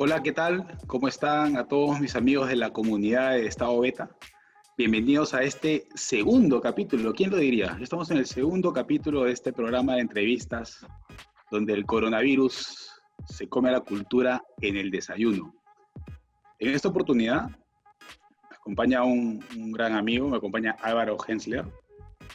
Hola, 0.00 0.22
¿qué 0.22 0.30
tal? 0.30 0.64
¿Cómo 0.86 1.08
están 1.08 1.56
a 1.56 1.66
todos 1.66 1.98
mis 1.98 2.14
amigos 2.14 2.48
de 2.48 2.54
la 2.54 2.72
comunidad 2.72 3.32
de 3.32 3.46
Estado 3.46 3.80
Beta? 3.80 4.08
Bienvenidos 4.76 5.34
a 5.34 5.42
este 5.42 5.88
segundo 5.96 6.60
capítulo. 6.60 7.12
¿Quién 7.12 7.30
lo 7.30 7.36
diría? 7.36 7.76
Estamos 7.80 8.08
en 8.12 8.18
el 8.18 8.26
segundo 8.26 8.72
capítulo 8.72 9.24
de 9.24 9.32
este 9.32 9.52
programa 9.52 9.96
de 9.96 10.02
entrevistas 10.02 10.86
donde 11.50 11.72
el 11.72 11.84
coronavirus 11.84 12.92
se 13.26 13.48
come 13.48 13.72
la 13.72 13.80
cultura 13.80 14.40
en 14.60 14.76
el 14.76 14.92
desayuno. 14.92 15.52
En 16.60 16.72
esta 16.72 16.90
oportunidad 16.90 17.48
me 17.48 18.56
acompaña 18.56 19.02
un, 19.02 19.42
gran 19.72 19.96
amigo, 19.96 20.28
me 20.28 20.36
acompaña 20.36 20.76
Álvaro 20.80 21.16
Hensler, 21.26 21.64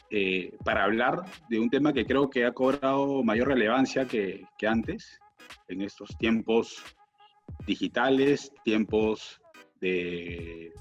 eh, 0.09 0.54
para 0.66 0.84
hablar 0.84 1.23
de 1.48 1.62
un 1.62 1.70
tema 1.70 1.94
que 1.94 2.05
creo 2.05 2.30
que 2.30 2.44
ha 2.44 2.52
cobrado 2.52 3.23
mayor 3.23 3.48
relevancia 3.48 4.05
que 4.05 4.45
antes 4.68 5.18
en 5.70 5.82
estos 5.82 6.09
tiempos 6.18 6.84
digitales, 7.66 8.52
tiempos 8.63 9.41
de, 9.80 10.71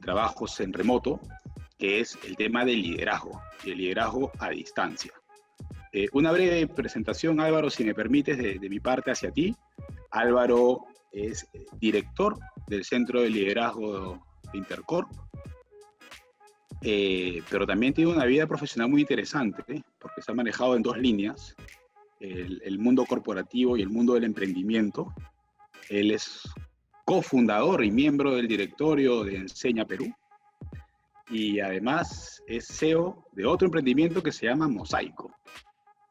trabajos 0.00 0.58
en 0.60 0.72
remoto, 0.72 1.20
que 1.78 2.00
es 2.00 2.18
el 2.24 2.36
tema 2.36 2.64
del 2.64 2.80
liderazgo 2.80 3.42
y 3.64 3.72
el 3.72 3.78
liderazgo 3.78 4.32
a 4.38 4.48
distancia. 4.50 5.12
Eh, 5.92 6.08
una 6.14 6.32
breve 6.32 6.66
presentación, 6.66 7.40
Álvaro, 7.40 7.68
si 7.68 7.84
me 7.84 7.94
permites, 7.94 8.38
de, 8.38 8.68
mi 8.70 8.80
parte 8.80 9.10
hacia 9.10 9.30
ti. 9.30 9.54
Álvaro 10.10 10.86
es 11.12 11.46
eh, 11.52 11.66
director 11.78 12.38
del 12.68 12.84
Centro 12.84 13.20
de 13.20 13.28
Liderazgo 13.28 14.24
de 14.50 14.58
Intercorp, 14.58 15.10
eh, 16.80 17.42
pero 17.50 17.66
también 17.66 17.92
tiene 17.92 18.10
una 18.10 18.24
vida 18.24 18.46
profesional 18.46 18.88
muy 18.88 19.02
interesante, 19.02 19.84
porque 19.98 20.22
se 20.22 20.32
ha 20.32 20.34
manejado 20.34 20.74
en 20.74 20.82
dos 20.82 20.96
líneas, 20.96 21.54
el, 22.20 22.78
mundo 22.78 23.04
corporativo 23.04 23.76
y 23.76 23.82
el 23.82 23.88
mundo 23.88 24.14
del 24.14 24.22
emprendimiento, 24.22 25.12
él 25.88 26.10
es 26.10 26.42
cofundador 27.04 27.84
y 27.84 27.90
miembro 27.90 28.34
del 28.34 28.48
directorio 28.48 29.24
de 29.24 29.36
Enseña 29.36 29.84
Perú. 29.84 30.12
Y 31.30 31.60
además 31.60 32.42
es 32.46 32.66
CEO 32.66 33.24
de 33.32 33.46
otro 33.46 33.66
emprendimiento 33.66 34.22
que 34.22 34.32
se 34.32 34.46
llama 34.46 34.68
Mosaico, 34.68 35.32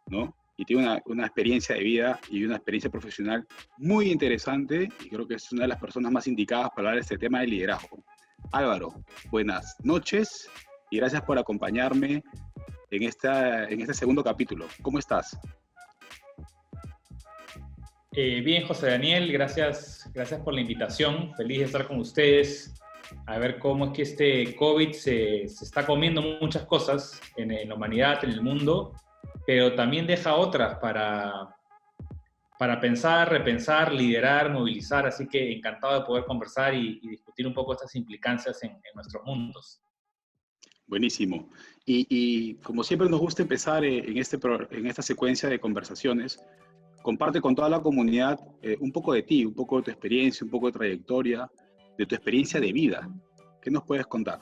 ¿no? 0.08 0.36
Y 0.58 0.66
tiene 0.66 1.02
una, 1.06 1.26
experiencia 1.26 1.76
de 1.76 1.84
vida 1.84 2.20
y 2.30 2.44
una 2.44 2.56
experiencia 2.56 2.90
profesional 2.90 3.48
muy 3.78 4.12
interesante 4.12 4.90
y 5.04 5.10
creo 5.10 5.28
que 5.28 5.36
es 5.36 5.52
una 5.52 5.64
de 5.64 5.70
las 5.70 5.80
personas 5.80 6.12
más 6.12 6.28
indicadas 6.28 6.70
para 6.70 6.90
hablar 6.90 6.96
de 6.96 7.02
este 7.02 7.18
tema 7.18 7.40
de 7.42 7.48
liderazgo. 7.48 8.04
Álvaro, 8.52 8.94
buenas 9.32 9.76
noches 9.84 10.50
y 10.92 10.98
gracias 10.98 11.24
por 11.24 11.40
acompañarme 11.40 12.24
en, 12.92 13.04
esta, 13.04 13.68
en 13.70 13.82
este 13.82 13.94
segundo 13.94 14.24
capítulo. 14.24 14.68
¿Cómo 14.82 15.00
estás? 15.00 15.38
Eh, 18.14 18.42
bien, 18.42 18.68
José 18.68 18.88
Daniel, 18.88 19.32
gracias, 19.32 20.10
gracias 20.14 20.42
por 20.42 20.54
la 20.54 20.60
invitación. 20.60 21.34
Feliz 21.38 21.60
de 21.60 21.66
estar 21.66 21.88
con 21.88 21.98
ustedes. 21.98 22.74
A 23.26 23.40
ver 23.40 23.58
cómo 23.58 23.86
es 23.86 23.92
que 23.92 24.02
este 24.02 24.56
COVID 24.58 24.92
se, 24.92 25.44
está 25.44 25.86
comiendo 25.86 26.22
muchas 26.22 26.66
cosas 26.66 27.22
en, 27.38 27.70
la 27.70 27.74
humanidad, 27.74 28.22
en 28.26 28.32
el 28.32 28.42
mundo, 28.42 28.94
pero 29.48 29.76
también 29.76 30.08
deja 30.08 30.36
otras 30.36 30.78
para, 30.80 31.56
para 32.60 32.82
pensar, 32.82 33.30
repensar, 33.30 33.94
liderar, 33.94 34.52
movilizar. 34.52 35.08
Así 35.08 35.30
que 35.30 35.54
encantado 35.54 36.02
de 36.02 36.06
poder 36.06 36.26
conversar 36.26 36.74
y, 36.74 37.00
discutir 37.00 37.48
un 37.48 37.54
poco 37.54 37.72
estas 37.72 37.96
implicancias 37.96 38.62
en, 38.64 38.78
nuestros 38.94 39.24
mundos. 39.24 39.82
Buenísimo. 40.86 41.50
Y, 41.86 42.08
y, 42.10 42.56
como 42.56 42.84
siempre 42.84 43.08
nos 43.08 43.22
gusta 43.22 43.42
empezar 43.42 43.86
eh, 43.86 44.00
en, 44.00 44.18
este, 44.18 44.38
en 44.72 44.88
esta 44.88 45.02
secuencia 45.02 45.48
de 45.48 45.60
conversaciones 45.60 46.44
comparte 47.02 47.42
con 47.42 47.56
toda 47.56 47.70
la 47.70 47.80
comunidad 47.80 48.40
eh, 48.62 48.78
un 48.80 48.92
poco 48.92 49.14
de 49.14 49.24
ti, 49.24 49.46
un 49.46 49.54
poco 49.54 49.78
de 49.78 49.84
tu 49.84 49.92
experiencia, 49.92 50.46
un 50.46 50.52
poco 50.52 50.68
de 50.68 50.74
trayectoria, 50.74 51.50
de 51.98 52.06
tu 52.06 52.16
experiencia 52.16 52.60
de 52.60 52.72
vida. 52.72 53.10
¿Qué 53.62 53.70
nos 53.70 53.84
puedes 53.84 54.08
contar? 54.08 54.40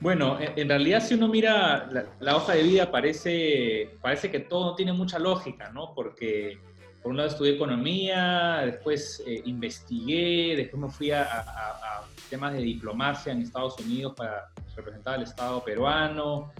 Bueno, 0.00 0.38
en 0.40 0.68
realidad 0.68 1.02
si 1.02 1.14
uno 1.14 1.28
mira 1.28 1.88
la, 2.20 2.36
hoja 2.36 2.54
de 2.54 2.62
vida 2.62 2.90
parece, 2.90 3.90
parece 4.00 4.30
que 4.30 4.40
todo 4.40 4.74
tiene 4.74 4.94
mucha 4.94 5.18
lógica, 5.18 5.70
¿no? 5.70 5.92
Porque 5.94 6.58
por 7.02 7.10
un 7.10 7.18
lado 7.18 7.28
estudié 7.28 7.54
economía, 7.54 8.62
después 8.64 9.22
eh, 9.26 9.42
investigué, 9.44 10.56
después 10.56 10.82
me 10.82 10.88
fui 10.88 11.10
a, 11.10 11.22
a, 11.22 12.04
temas 12.30 12.52
de 12.54 12.60
diplomacia 12.60 13.32
en 13.32 13.42
Estados 13.42 13.78
Unidos 13.80 14.14
para 14.16 14.50
representar 14.76 15.16
al 15.16 15.24
Estado 15.24 15.62
peruano, 15.64 16.52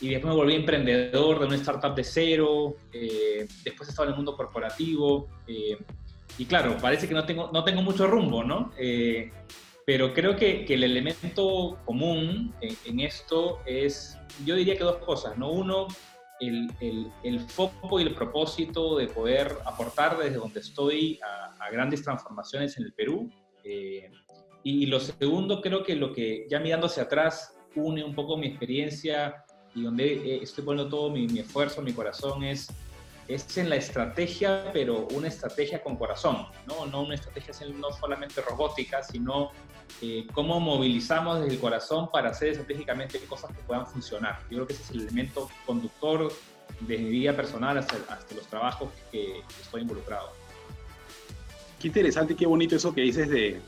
y 0.00 0.08
después 0.08 0.32
me 0.32 0.36
volví 0.36 0.54
emprendedor 0.54 1.38
de 1.38 1.46
una 1.46 1.56
startup 1.56 1.94
de 1.94 2.04
cero, 2.04 2.76
eh, 2.92 3.46
después 3.64 3.88
he 3.88 3.92
estado 3.92 4.08
en 4.08 4.10
el 4.12 4.16
mundo 4.16 4.36
corporativo, 4.36 5.28
eh, 5.46 5.78
y 6.38 6.44
claro, 6.46 6.76
parece 6.80 7.06
que 7.06 7.14
no 7.14 7.24
tengo, 7.24 7.50
no 7.52 7.62
tengo 7.62 7.82
mucho 7.82 8.06
rumbo, 8.06 8.42
¿no? 8.42 8.72
Eh, 8.78 9.30
pero 9.86 10.12
creo 10.14 10.36
que, 10.36 10.64
que, 10.64 10.74
el 10.74 10.84
elemento 10.84 11.78
común 11.84 12.54
en, 12.60 13.00
esto 13.00 13.60
es, 13.66 14.18
yo 14.44 14.54
diría 14.54 14.76
que 14.76 14.84
dos 14.84 14.98
cosas, 14.98 15.36
¿no? 15.36 15.50
Uno, 15.50 15.88
el, 16.40 16.70
el, 16.80 17.12
el 17.22 17.40
foco 17.40 18.00
y 18.00 18.04
el 18.04 18.14
propósito 18.14 18.96
de 18.96 19.08
poder 19.08 19.56
aportar 19.64 20.18
desde 20.18 20.36
donde 20.36 20.60
estoy 20.60 21.20
a, 21.22 21.64
a 21.64 21.70
grandes 21.70 22.02
transformaciones 22.02 22.76
en 22.78 22.84
el 22.84 22.92
Perú. 22.92 23.30
y 24.64 24.86
lo 24.86 25.00
segundo, 25.00 25.60
creo 25.60 25.82
que 25.82 25.96
lo 25.96 26.12
que 26.12 26.46
ya 26.48 26.60
mirando 26.60 26.86
hacia 26.86 27.04
atrás 27.04 27.56
une 27.74 28.04
un 28.04 28.14
poco 28.14 28.36
mi 28.36 28.46
experiencia 28.46 29.44
y 29.74 29.82
donde 29.82 30.12
eh, 30.12 30.40
estoy 30.42 30.64
poniendo 30.64 30.90
todo 30.90 31.10
mi, 31.10 31.38
esfuerzo, 31.38 31.82
mi 31.82 31.92
corazón 31.92 32.44
es, 32.44 32.68
es 33.28 33.56
en 33.56 33.70
la 33.70 33.76
estrategia, 33.76 34.70
pero 34.72 35.06
una 35.08 35.28
estrategia 35.28 35.82
con 35.82 35.96
corazón, 35.96 36.46
no, 36.66 36.86
no 36.86 37.02
una 37.02 37.14
estrategia 37.14 37.54
no 37.74 37.90
solamente 37.92 38.40
robótica, 38.42 39.02
sino 39.02 39.50
eh, 40.00 40.26
cómo 40.32 40.58
movilizamos 40.60 41.40
desde 41.40 41.54
el 41.54 41.60
corazón 41.60 42.10
para 42.10 42.30
hacer 42.30 42.48
estratégicamente 42.48 43.18
cosas 43.20 43.54
que 43.54 43.62
puedan 43.62 43.86
funcionar. 43.86 44.40
Yo 44.50 44.56
creo 44.58 44.66
que 44.66 44.72
ese 44.72 44.82
es 44.82 44.90
el 44.90 45.00
elemento 45.02 45.48
conductor 45.66 46.32
desde 46.80 47.02
mi 47.02 47.10
vida 47.10 47.34
personal 47.34 47.78
hasta, 47.78 47.96
hasta 48.08 48.34
los 48.34 48.46
trabajos 48.46 48.90
que, 49.10 49.40
estoy 49.60 49.82
involucrado. 49.82 50.30
Qué 51.80 51.88
interesante, 51.88 52.34
qué 52.36 52.46
bonito 52.46 52.76
eso 52.76 52.94
que 52.94 53.02
dices 53.02 53.28
de 53.28 53.60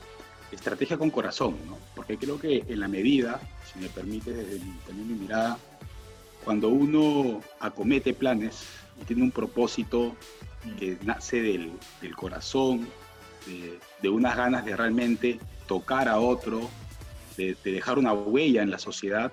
estrategia 0.52 0.96
con 0.96 1.10
corazón, 1.10 1.56
¿no? 1.66 1.78
Porque 1.94 2.16
creo 2.16 2.38
que 2.38 2.64
en 2.66 2.80
la 2.80 2.88
medida, 2.88 3.40
si 3.72 3.78
me 3.80 3.88
permite 3.88 4.32
desde 4.32 4.58
también 4.86 5.08
mi 5.08 5.14
mirada, 5.14 5.58
cuando 6.44 6.68
uno 6.68 7.40
acomete 7.58 8.12
planes 8.12 8.64
y 9.00 9.04
tiene 9.04 9.22
un 9.22 9.30
propósito 9.30 10.14
que 10.78 10.98
nace 11.02 11.42
del, 11.42 11.72
corazón, 12.16 12.88
de, 14.00 14.08
unas 14.08 14.36
ganas 14.36 14.64
de 14.64 14.76
realmente 14.76 15.38
tocar 15.66 16.08
a 16.08 16.18
otro, 16.18 16.68
de, 17.36 17.56
dejar 17.64 17.98
una 17.98 18.12
huella 18.12 18.62
en 18.62 18.70
la 18.70 18.78
sociedad, 18.78 19.32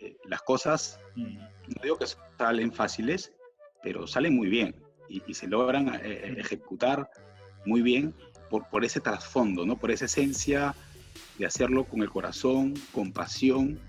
eh, 0.00 0.16
las 0.24 0.42
cosas, 0.42 1.00
mm. 1.16 1.36
no 1.36 1.82
digo 1.82 1.98
que 1.98 2.06
salen 2.38 2.72
fáciles, 2.72 3.32
pero 3.82 4.06
salen 4.06 4.34
muy 4.34 4.48
bien 4.48 4.74
y, 5.08 5.34
se 5.34 5.46
logran 5.46 5.94
eh, 5.94 6.00
eh, 6.04 6.34
ejecutar 6.38 7.10
muy 7.64 7.82
bien 7.82 8.14
por, 8.50 8.68
por 8.68 8.84
ese 8.84 9.00
trasfondo, 9.00 9.64
¿no? 9.64 9.76
por 9.76 9.90
esa 9.90 10.04
esencia 10.04 10.74
de 11.38 11.46
hacerlo 11.46 11.84
con 11.84 12.02
el 12.02 12.10
corazón, 12.10 12.74
con 12.92 13.12
pasión 13.12 13.80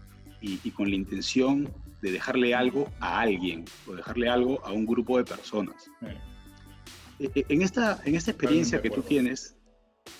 y, 0.42 0.60
y 0.64 0.72
con 0.72 0.90
la 0.90 0.96
intención 0.96 1.72
de 2.02 2.12
dejarle 2.12 2.56
algo 2.56 2.90
a 3.00 3.20
alguien 3.22 3.66
o 3.88 3.94
dejarle 3.94 4.30
algo 4.30 4.66
a 4.66 4.72
un 4.72 4.86
grupo 4.86 5.18
de 5.18 5.26
personas. 5.26 5.90
E, 7.20 7.30
e, 7.36 7.46
en, 7.50 7.62
esta, 7.62 8.00
en 8.06 8.16
esta 8.16 8.32
experiencia 8.32 8.82
que 8.82 8.90
tú 8.90 9.02
tienes, 9.02 9.56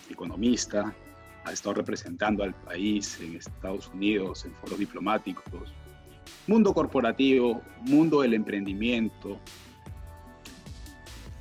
economista, 0.10 0.96
has 1.46 1.54
estado 1.54 1.76
representando 1.76 2.44
al 2.44 2.54
país 2.54 3.20
en 3.22 3.36
Estados 3.36 3.88
Unidos, 3.88 4.46
en 4.46 4.54
foros 4.56 4.78
diplomáticos, 4.78 5.74
mundo 6.48 6.74
corporativo, 6.74 7.62
mundo 7.82 8.22
del 8.22 8.34
emprendimiento. 8.34 9.40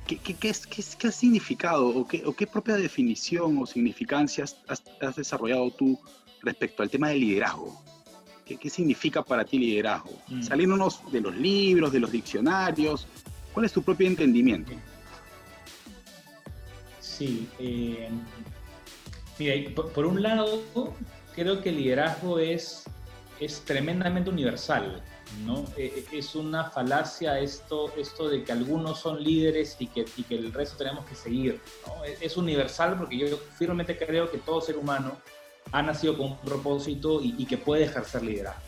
¿Qué, 0.07 0.17
qué, 0.17 0.33
qué, 0.33 0.53
qué 0.97 1.07
ha 1.07 1.11
significado 1.11 1.87
o 1.87 2.07
qué, 2.07 2.23
o 2.25 2.33
qué, 2.33 2.47
propia 2.47 2.75
definición 2.75 3.57
o 3.59 3.65
significancia 3.65 4.43
has, 4.43 4.57
has 5.01 5.15
desarrollado 5.15 5.69
tú 5.71 5.99
respecto 6.41 6.81
al 6.81 6.89
tema 6.89 7.09
del 7.09 7.19
liderazgo? 7.19 7.83
¿Qué, 8.57 8.69
significa 8.69 9.21
para 9.21 9.43
ti 9.45 9.59
liderazgo? 9.59 10.17
Mm. 10.27 10.41
Saliéndonos 10.41 11.11
de 11.11 11.21
los 11.21 11.35
libros, 11.35 11.91
de 11.91 11.99
los 11.99 12.11
diccionarios, 12.11 13.07
¿cuál 13.53 13.65
es 13.65 13.73
tu 13.73 13.83
propio 13.83 14.07
entendimiento? 14.07 14.71
Sí, 16.99 17.47
eh, 17.59 18.09
mira, 19.37 19.75
por, 19.75 20.05
un 20.05 20.23
lado, 20.23 20.63
creo 21.35 21.61
que 21.61 21.69
el 21.69 21.77
liderazgo 21.77 22.39
es, 22.39 22.85
es 23.39 23.61
tremendamente 23.61 24.29
universal, 24.29 25.03
¿no? 25.45 25.65
E, 25.77 26.05
e, 26.11 26.17
es 26.17 26.33
una 26.33 26.71
falacia 26.71 27.39
esto, 27.39 27.93
esto 27.97 28.29
de 28.29 28.43
que 28.43 28.51
algunos 28.51 28.99
son 28.99 29.21
líderes 29.23 29.75
y 29.79 29.87
que, 29.87 30.05
y 30.17 30.23
que 30.23 30.35
el 30.35 30.53
resto 30.53 30.77
tenemos 30.77 31.05
que 31.05 31.15
seguir, 31.15 31.61
¿no? 31.85 32.03
Es, 32.05 32.21
es 32.21 32.37
universal 32.37 32.97
porque 32.97 33.17
yo 33.17 33.37
firmemente 33.57 33.97
creo 33.97 34.31
que 34.31 34.37
todo 34.37 34.61
ser 34.61 34.77
humano 34.77 35.17
ha 35.71 35.81
nacido 35.81 36.17
con 36.17 36.31
un 36.31 36.37
propósito 36.37 37.21
y, 37.21 37.45
que 37.45 37.57
puede 37.57 37.83
ejercer 37.83 38.23
liderazgo. 38.23 38.61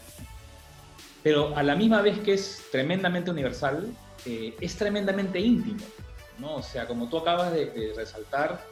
Pero 1.24 1.56
a 1.56 1.63
la 1.63 1.75
misma 1.75 2.01
vez 2.01 2.19
que 2.19 2.33
es 2.33 2.63
tremendamente 2.71 3.31
universal, 3.31 3.92
eh, 4.25 4.56
es 4.59 4.75
tremendamente 4.75 5.39
íntimo. 5.39 5.83
¿no? 6.39 6.56
O 6.56 6.62
sea, 6.62 6.88
como 6.88 7.07
tú 7.09 7.18
acabas 7.18 7.53
de, 7.53 7.94
resaltar, 7.95 8.63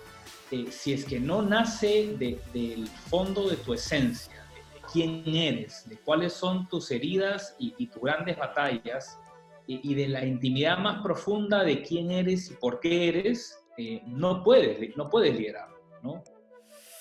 eh, 0.51 0.67
si 0.71 0.93
es 0.93 1.05
que 1.05 1.19
no 1.19 1.41
nace 1.41 2.15
del 2.17 2.87
fondo 3.09 3.47
de 3.47 3.57
tu 3.57 3.73
esencia, 3.73 4.33
de, 4.33 4.81
quién 4.91 5.23
eres, 5.35 5.87
de 5.87 5.97
cuáles 5.97 6.33
son 6.33 6.67
tus 6.67 6.89
heridas 6.91 7.55
y, 7.59 7.87
tus 7.87 8.01
grandes 8.01 8.37
batallas, 8.37 9.19
y, 9.67 9.93
de 9.93 10.07
la 10.07 10.25
intimidad 10.25 10.79
más 10.79 11.03
profunda 11.03 11.63
de 11.63 11.83
quién 11.83 12.09
eres 12.09 12.49
y 12.49 12.55
por 12.55 12.79
qué 12.79 13.09
eres, 13.09 13.59
eh, 13.77 14.01
no, 14.07 14.43
puedes, 14.43 14.97
no 14.97 15.11
puedes 15.11 15.35
liderar, 15.37 15.69
¿no? 16.01 16.23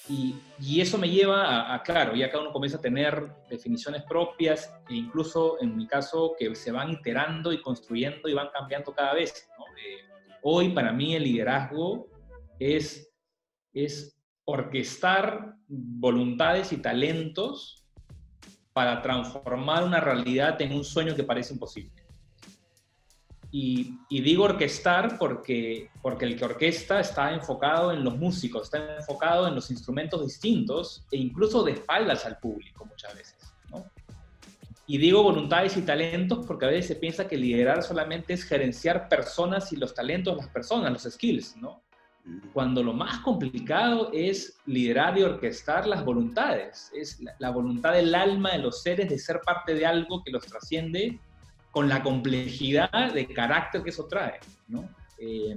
Y, 0.08 0.80
eso 0.80 0.96
me 0.96 1.08
lleva 1.08 1.74
a, 1.74 1.82
claro, 1.82 2.14
ya 2.14 2.30
cada 2.30 2.42
uno 2.42 2.52
comienza 2.52 2.78
a 2.78 2.80
tener 2.80 3.30
definiciones 3.48 4.02
propias 4.04 4.72
e 4.88 4.94
incluso 4.94 5.60
en 5.60 5.76
mi 5.76 5.86
caso 5.86 6.34
que 6.38 6.54
se 6.54 6.72
van 6.72 6.90
iterando 6.90 7.52
y 7.52 7.60
construyendo 7.60 8.28
y 8.28 8.34
van 8.34 8.48
cambiando 8.52 8.92
cada 8.92 9.14
vez. 9.14 9.48
Eh, 9.76 9.98
hoy 10.42 10.70
para 10.70 10.92
mí 10.92 11.14
el 11.14 11.24
liderazgo 11.24 12.08
es, 12.58 13.12
es 13.72 14.18
orquestar 14.44 15.54
voluntades 15.68 16.72
y 16.72 16.78
talentos 16.78 17.86
para 18.72 19.02
transformar 19.02 19.84
una 19.84 20.00
realidad 20.00 20.60
en 20.62 20.72
un 20.72 20.84
sueño 20.84 21.14
que 21.14 21.24
parece 21.24 21.52
imposible. 21.52 21.97
Y, 23.50 23.96
digo 24.10 24.44
orquestar 24.44 25.18
porque, 25.18 25.90
porque 26.02 26.26
el 26.26 26.36
que 26.36 26.44
orquesta 26.44 27.00
está 27.00 27.32
enfocado 27.32 27.92
en 27.92 28.04
los 28.04 28.16
músicos, 28.16 28.64
está 28.64 28.96
enfocado 28.96 29.48
en 29.48 29.54
los 29.54 29.70
instrumentos 29.70 30.22
distintos 30.22 31.06
e 31.10 31.16
incluso 31.16 31.62
de 31.62 31.72
espaldas 31.72 32.26
al 32.26 32.38
público 32.38 32.84
muchas 32.84 33.14
veces. 33.14 33.36
Y 34.86 34.96
digo 34.96 35.22
voluntades 35.22 35.76
y 35.76 35.82
talentos 35.82 36.46
porque 36.46 36.64
a 36.64 36.68
veces 36.68 36.86
se 36.88 36.96
piensa 36.96 37.28
que 37.28 37.36
liderar 37.36 37.82
solamente 37.82 38.32
es 38.32 38.44
gerenciar 38.44 39.08
personas 39.08 39.70
y 39.72 39.76
los 39.76 39.94
talentos 39.94 40.34
de 40.34 40.42
las 40.42 40.50
personas, 40.50 40.92
los 40.92 41.12
skills, 41.12 41.56
¿no? 41.56 41.82
Cuando 42.52 42.82
lo 42.82 42.92
más 42.92 43.20
complicado 43.20 44.10
es 44.12 44.58
liderar 44.66 45.16
y 45.18 45.22
orquestar 45.22 45.86
las 45.86 46.04
voluntades, 46.04 46.90
es 46.94 47.20
la, 47.20 47.34
la 47.38 47.50
voluntad 47.50 47.94
del 47.94 48.14
alma 48.14 48.52
de 48.52 48.58
los 48.58 48.82
seres 48.82 49.08
de 49.08 49.18
ser 49.18 49.40
parte 49.40 49.74
de 49.74 49.86
algo 49.86 50.22
que 50.22 50.30
los 50.30 50.44
trasciende 50.46 51.18
con 51.70 51.88
la 51.88 52.02
complejidad 52.02 53.12
de 53.12 53.26
carácter 53.26 53.82
que 53.82 53.90
eso 53.90 54.06
trae, 54.06 54.40
¿no? 54.68 54.88
Eh, 55.18 55.56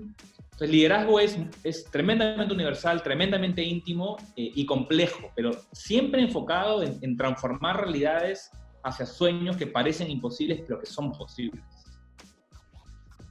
entonces, 0.61 0.69
liderazgo 0.69 1.19
es, 1.19 1.37
es 1.63 1.85
tremendamente 1.85 2.53
universal, 2.53 3.01
tremendamente 3.01 3.63
íntimo 3.63 4.17
eh, 4.35 4.51
y 4.53 4.65
complejo, 4.65 5.31
pero 5.35 5.51
siempre 5.71 6.21
enfocado 6.21 6.83
en, 6.83 7.17
transformar 7.17 7.81
realidades 7.81 8.51
hacia 8.83 9.05
sueños 9.05 9.57
que 9.57 9.67
parecen 9.67 10.11
imposibles, 10.11 10.61
pero 10.67 10.79
que 10.79 10.85
son 10.85 11.11
posibles. 11.13 11.63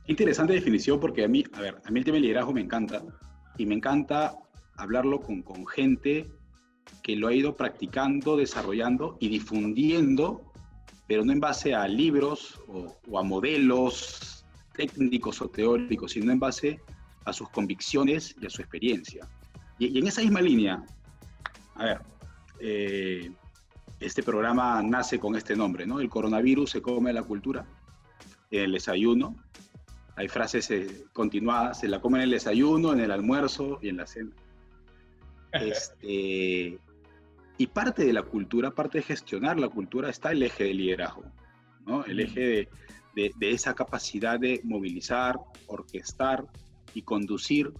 Interesante 0.06 0.54
definición 0.54 0.98
porque 0.98 1.24
a 1.24 1.28
mí, 1.28 1.44
a 1.52 1.60
ver, 1.60 1.80
a 1.84 1.90
mí 1.90 2.00
el 2.00 2.04
tema 2.04 2.16
del 2.16 2.22
liderazgo 2.22 2.52
me 2.52 2.62
encanta 2.62 3.02
y 3.58 3.66
me 3.66 3.76
encanta 3.76 4.34
hablarlo 4.76 5.20
con, 5.20 5.42
con 5.42 5.66
gente 5.66 6.28
que 7.02 7.14
lo 7.14 7.28
ha 7.28 7.34
ido 7.34 7.56
practicando, 7.56 8.36
desarrollando 8.36 9.16
y 9.20 9.28
difundiendo 9.28 10.49
pero 11.10 11.24
no 11.24 11.32
en 11.32 11.40
base 11.40 11.74
a 11.74 11.88
libros 11.88 12.60
o, 12.68 13.18
a 13.18 13.24
modelos 13.24 14.44
técnicos 14.76 15.42
o 15.42 15.48
teóricos, 15.48 16.12
sino 16.12 16.30
en 16.30 16.38
base 16.38 16.80
a 17.24 17.32
sus 17.32 17.48
convicciones 17.48 18.36
y 18.40 18.46
a 18.46 18.48
su 18.48 18.62
experiencia. 18.62 19.26
Y, 19.80 19.98
en 19.98 20.06
esa 20.06 20.22
misma 20.22 20.40
línea, 20.40 20.84
a 21.74 21.84
ver, 21.84 22.00
eh, 22.60 23.32
este 23.98 24.22
programa 24.22 24.80
nace 24.84 25.18
con 25.18 25.34
este 25.34 25.56
nombre, 25.56 25.84
¿no? 25.84 25.98
El 25.98 26.08
coronavirus 26.08 26.70
se 26.70 26.80
come 26.80 27.12
la 27.12 27.24
cultura 27.24 27.66
en 28.52 28.66
el 28.66 28.72
desayuno. 28.74 29.34
Hay 30.14 30.28
frases 30.28 30.70
eh, 30.70 31.06
continuadas, 31.12 31.80
se 31.80 31.88
la 31.88 32.00
come 32.00 32.18
en 32.18 32.22
el 32.22 32.30
desayuno, 32.30 32.92
en 32.92 33.00
el 33.00 33.10
almuerzo 33.10 33.80
y 33.82 33.88
en 33.88 33.96
la 33.96 34.06
cena. 34.06 34.30
Este, 35.52 36.78
y 37.60 37.66
parte 37.66 38.06
de 38.06 38.14
la 38.14 38.22
cultura, 38.22 38.70
parte 38.70 38.98
de 39.00 39.04
gestionar 39.04 39.60
la 39.60 39.68
cultura, 39.68 40.08
está 40.08 40.32
el 40.32 40.42
eje 40.42 40.64
del 40.64 40.78
liderazgo, 40.78 41.30
¿no? 41.84 42.06
el 42.06 42.20
eje 42.20 42.70
de, 43.14 43.34
esa 43.38 43.74
capacidad 43.74 44.40
de 44.40 44.62
movilizar, 44.64 45.38
orquestar 45.66 46.46
y 46.94 47.02
conducir 47.02 47.70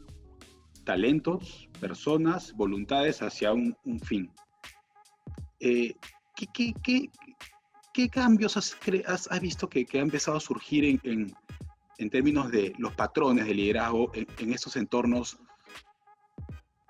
talentos, 0.85 1.67
personas, 1.81 2.53
voluntades 2.53 3.23
hacia 3.23 3.55
un, 3.55 3.75
fin. 4.05 4.31
Eh, 5.61 5.95
¿qué, 6.53 8.09
cambios 8.11 8.59
has, 8.59 8.77
visto 9.41 9.67
que, 9.67 9.87
que, 9.87 9.99
ha 9.99 10.03
empezado 10.03 10.37
a 10.37 10.41
surgir 10.41 11.01
en, 11.05 12.11
términos 12.11 12.51
de 12.51 12.75
los 12.77 12.93
patrones 12.93 13.47
de 13.47 13.55
liderazgo 13.55 14.11
en, 14.13 14.27
en 14.41 14.53
estos 14.53 14.77
entornos 14.77 15.39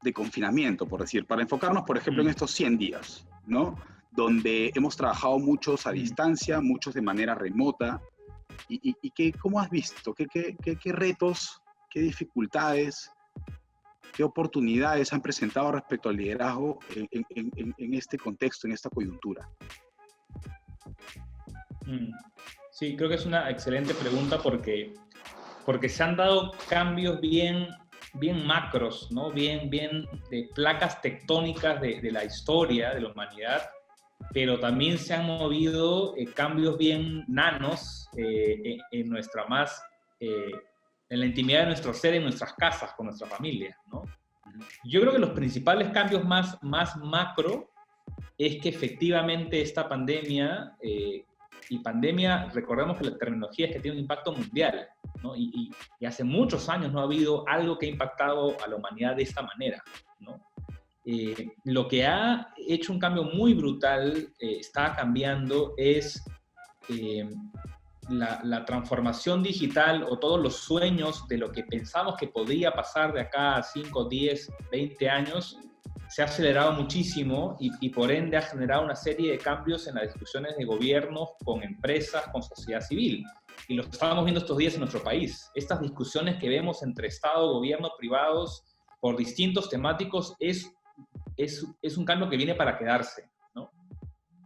de 0.03 0.13
confinamiento, 0.13 0.87
por 0.87 1.01
decir, 1.01 1.27
para 1.27 1.43
enfocarnos, 1.43 1.85
por 1.85 1.97
ejemplo, 1.97 2.23
en 2.23 2.29
mm. 2.29 2.31
estos 2.31 2.51
100 2.53 2.79
días, 2.79 3.27
¿no? 3.47 3.77
Donde 4.11 4.73
hemos 4.75 4.97
trabajado 4.97 5.39
muchos 5.39 5.87
a 5.87 5.93
mm. 5.93 5.95
distancia, 5.95 6.61
muchos 6.61 6.95
de 6.95 7.03
manera 7.03 7.35
remota. 7.35 8.01
¿Y, 8.69 8.95
y, 9.03 9.33
cómo 9.33 9.61
has 9.61 9.71
visto? 9.71 10.15
¿Qué, 10.15 10.27
qué, 10.27 10.57
qué, 10.77 10.93
retos, 10.93 11.61
qué 11.91 12.01
dificultades, 12.01 13.11
qué 14.13 14.23
oportunidades 14.23 15.13
han 15.13 15.21
presentado 15.21 15.73
respecto 15.73 16.09
al 16.09 16.17
liderazgo 16.17 16.79
en, 16.95 17.09
en, 17.31 17.75
en 17.77 17.95
este 17.95 18.17
contexto, 18.19 18.67
en 18.67 18.75
esta 18.75 18.91
coyuntura? 18.91 19.49
Mm. 21.87 22.13
Sí, 22.71 22.97
creo 22.97 23.09
que 23.09 23.17
es 23.17 23.27
una 23.27 23.51
excelente 23.51 23.95
pregunta 23.95 24.39
porque, 24.39 24.95
porque 25.67 25.89
se 25.89 26.03
han 26.03 26.17
dado 26.17 26.53
cambios 26.69 27.21
bien 27.21 27.69
bien 28.15 28.47
macros, 28.47 29.11
¿no? 29.11 29.31
bien, 29.31 29.71
bien 29.71 30.07
de 30.31 30.49
placas 30.55 31.01
tectónicas 31.01 31.81
de, 31.81 32.11
la 32.11 32.25
historia 32.25 32.95
de 32.95 33.01
la 33.01 33.13
humanidad, 33.13 33.63
pero 34.33 34.59
también 34.59 34.99
se 34.99 35.15
han 35.15 35.27
movido 35.27 36.15
eh, 36.17 36.27
cambios 36.27 36.77
bien 36.77 37.25
nanos 37.29 38.09
eh, 38.17 38.79
en, 38.91 39.09
nuestra 39.09 39.47
más, 39.47 39.83
eh, 40.19 40.53
en 41.09 41.21
la 41.21 41.27
intimidad 41.27 41.61
de 41.61 41.67
nuestro 41.67 41.95
ser, 41.95 42.15
en 42.15 42.25
nuestras 42.25 42.53
casas, 42.55 42.93
con 42.95 43.07
nuestra 43.07 43.29
familia. 43.29 43.77
¿no? 43.91 44.05
Yo 44.85 45.01
creo 45.01 45.13
que 45.13 45.19
los 45.19 45.31
principales 45.31 45.91
cambios 45.91 46.25
más, 46.25 46.63
más 46.63 46.97
macro 46.97 47.71
es 48.37 48.61
que 48.61 48.69
efectivamente 48.69 49.61
esta 49.61 49.89
pandemia 49.89 50.77
y 51.71 51.79
pandemia, 51.79 52.51
recordemos 52.53 52.99
que 52.99 53.05
la 53.05 53.17
terminología 53.17 53.67
es 53.67 53.73
que 53.75 53.81
tiene 53.81 53.97
un 53.97 54.03
impacto 54.03 54.33
mundial, 54.33 54.89
¿no? 55.23 55.37
y, 55.37 55.71
hace 56.05 56.25
muchos 56.25 56.69
años 56.69 56.93
no 56.93 57.01
ha 57.01 57.05
habido 57.05 57.49
algo 57.49 57.79
que 57.79 57.87
ha 57.87 57.91
impactado 57.91 58.57
a 58.63 58.69
la 58.69 58.77
humanidad 58.77 59.15
de 59.15 59.23
esta 59.23 59.43
manera. 59.43 59.83
¿no? 60.19 60.41
Eh, 61.05 61.49
lo 61.65 61.87
que 61.87 62.05
ha 62.05 62.53
hecho 62.57 62.93
un 62.93 62.99
cambio 62.99 63.23
muy 63.23 63.55
brutal, 63.55 64.33
eh, 64.41 64.57
está 64.59 64.95
cambiando, 64.97 65.75
es 65.77 66.23
eh, 66.89 67.29
la, 68.09 68.41
la, 68.43 68.65
transformación 68.65 69.43
digital 69.43 70.05
o 70.09 70.19
todos 70.19 70.41
los 70.43 70.57
sueños 70.57 71.29
de 71.29 71.39
lo 71.39 71.53
que 71.53 71.63
pensamos 71.63 72.17
que 72.17 72.27
podría 72.27 72.73
pasar 72.73 73.13
de 73.13 73.21
acá 73.21 73.57
a 73.57 73.63
5, 73.63 74.09
10, 74.09 74.53
20 74.73 75.09
años, 75.09 75.57
se 76.11 76.23
ha 76.23 76.25
acelerado 76.25 76.73
muchísimo 76.73 77.57
y, 77.61 77.89
por 77.91 78.11
ende 78.11 78.37
ha 78.37 78.43
generado 78.43 78.83
una 78.83 78.97
serie 78.97 79.31
de 79.31 79.39
cambios 79.39 79.87
en 79.87 79.95
las 79.95 80.13
discusiones 80.13 80.57
de 80.57 80.65
gobiernos 80.65 81.31
con 81.45 81.63
empresas, 81.63 82.27
con 82.33 82.43
sociedad 82.43 82.81
civil. 82.81 83.25
Y 83.69 83.75
lo 83.75 83.85
estábamos 83.85 84.25
viendo 84.25 84.41
estos 84.41 84.59
días 84.59 84.75
en 84.75 84.81
nuestro 84.81 85.05
país. 85.05 85.49
Estas 85.55 85.81
discusiones 85.81 86.37
que 86.39 86.49
vemos 86.49 86.83
entre 86.83 87.07
Estado, 87.07 87.53
gobierno, 87.53 87.91
privados, 87.97 88.65
por 88.99 89.17
distintos 89.17 89.69
temáticos, 89.69 90.35
es, 90.41 90.73
es, 91.37 91.65
es 91.81 91.97
un 91.97 92.05
cambio 92.05 92.29
que 92.29 92.37
viene 92.37 92.57
para 92.57 92.77
quedarse. 92.77 93.31
¿no? 93.55 93.71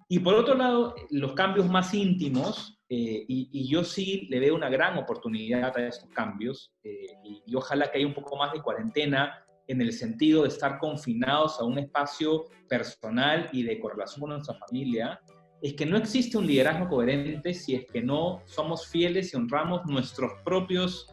Y 0.07 0.19
por 0.19 0.35
otro 0.35 0.55
lado, 0.55 0.95
los 1.09 1.33
cambios 1.33 1.67
más 1.67 1.95
íntimos, 1.95 2.79
eh, 2.91 3.25
y, 3.27 3.67
yo 3.67 3.85
sí 3.85 4.27
le 4.29 4.39
veo 4.39 4.55
una 4.55 4.69
gran 4.69 4.99
oportunidad 4.99 5.75
a 5.79 5.89
estos 5.89 6.11
cambios, 6.11 6.75
eh, 6.83 7.07
y, 7.25 7.43
y, 7.47 7.55
ojalá 7.57 7.91
que 7.91 7.97
haya 7.97 8.07
un 8.07 8.13
poco 8.13 8.37
más 8.37 8.53
de 8.53 8.61
cuarentena 8.61 9.44
en 9.67 9.81
el 9.81 9.93
sentido 9.93 10.43
de 10.43 10.49
estar 10.49 10.79
confinados 10.79 11.59
a 11.61 11.65
un 11.65 11.79
espacio 11.79 12.45
personal 12.69 13.49
y 13.53 13.63
de 13.63 13.79
correlación 13.79 14.21
con 14.21 14.31
nuestra 14.31 14.55
familia, 14.55 15.21
es 15.63 15.75
que 15.75 15.87
no 15.87 15.97
existe 15.97 16.37
un 16.37 16.47
liderazgo 16.47 16.89
coherente 16.89 17.55
si 17.55 17.75
es 17.75 17.87
que 17.91 18.03
no 18.03 18.43
somos 18.45 18.87
fieles 18.87 19.33
y 19.33 19.37
honramos 19.37 19.87
nuestros 19.87 20.33
propios, 20.45 21.07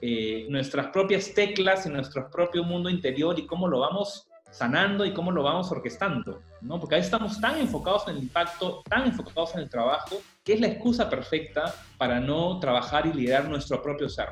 eh, 0.00 0.46
nuestras 0.48 0.88
propias 0.88 1.34
teclas 1.34 1.86
y 1.86 1.88
nuestro 1.88 2.30
propio 2.30 2.62
mundo 2.62 2.88
interior 2.88 3.38
y 3.38 3.46
cómo 3.46 3.66
lo 3.66 3.80
vamos 3.80 4.28
sanando 4.52 5.04
y 5.04 5.12
cómo 5.14 5.32
lo 5.32 5.42
vamos 5.42 5.72
orquestando, 5.72 6.42
¿no? 6.60 6.78
Porque 6.78 6.96
ahí 6.96 7.00
estamos 7.00 7.40
tan 7.40 7.58
enfocados 7.58 8.06
en 8.06 8.16
el 8.16 8.22
impacto, 8.22 8.82
tan 8.88 9.04
enfocados 9.04 9.54
en 9.54 9.62
el 9.62 9.70
trabajo, 9.70 10.16
que 10.44 10.52
es 10.52 10.60
la 10.60 10.68
excusa 10.68 11.08
perfecta 11.08 11.74
para 11.96 12.20
no 12.20 12.60
trabajar 12.60 13.06
y 13.06 13.12
liderar 13.14 13.48
nuestro 13.48 13.82
propio 13.82 14.08
ser 14.08 14.28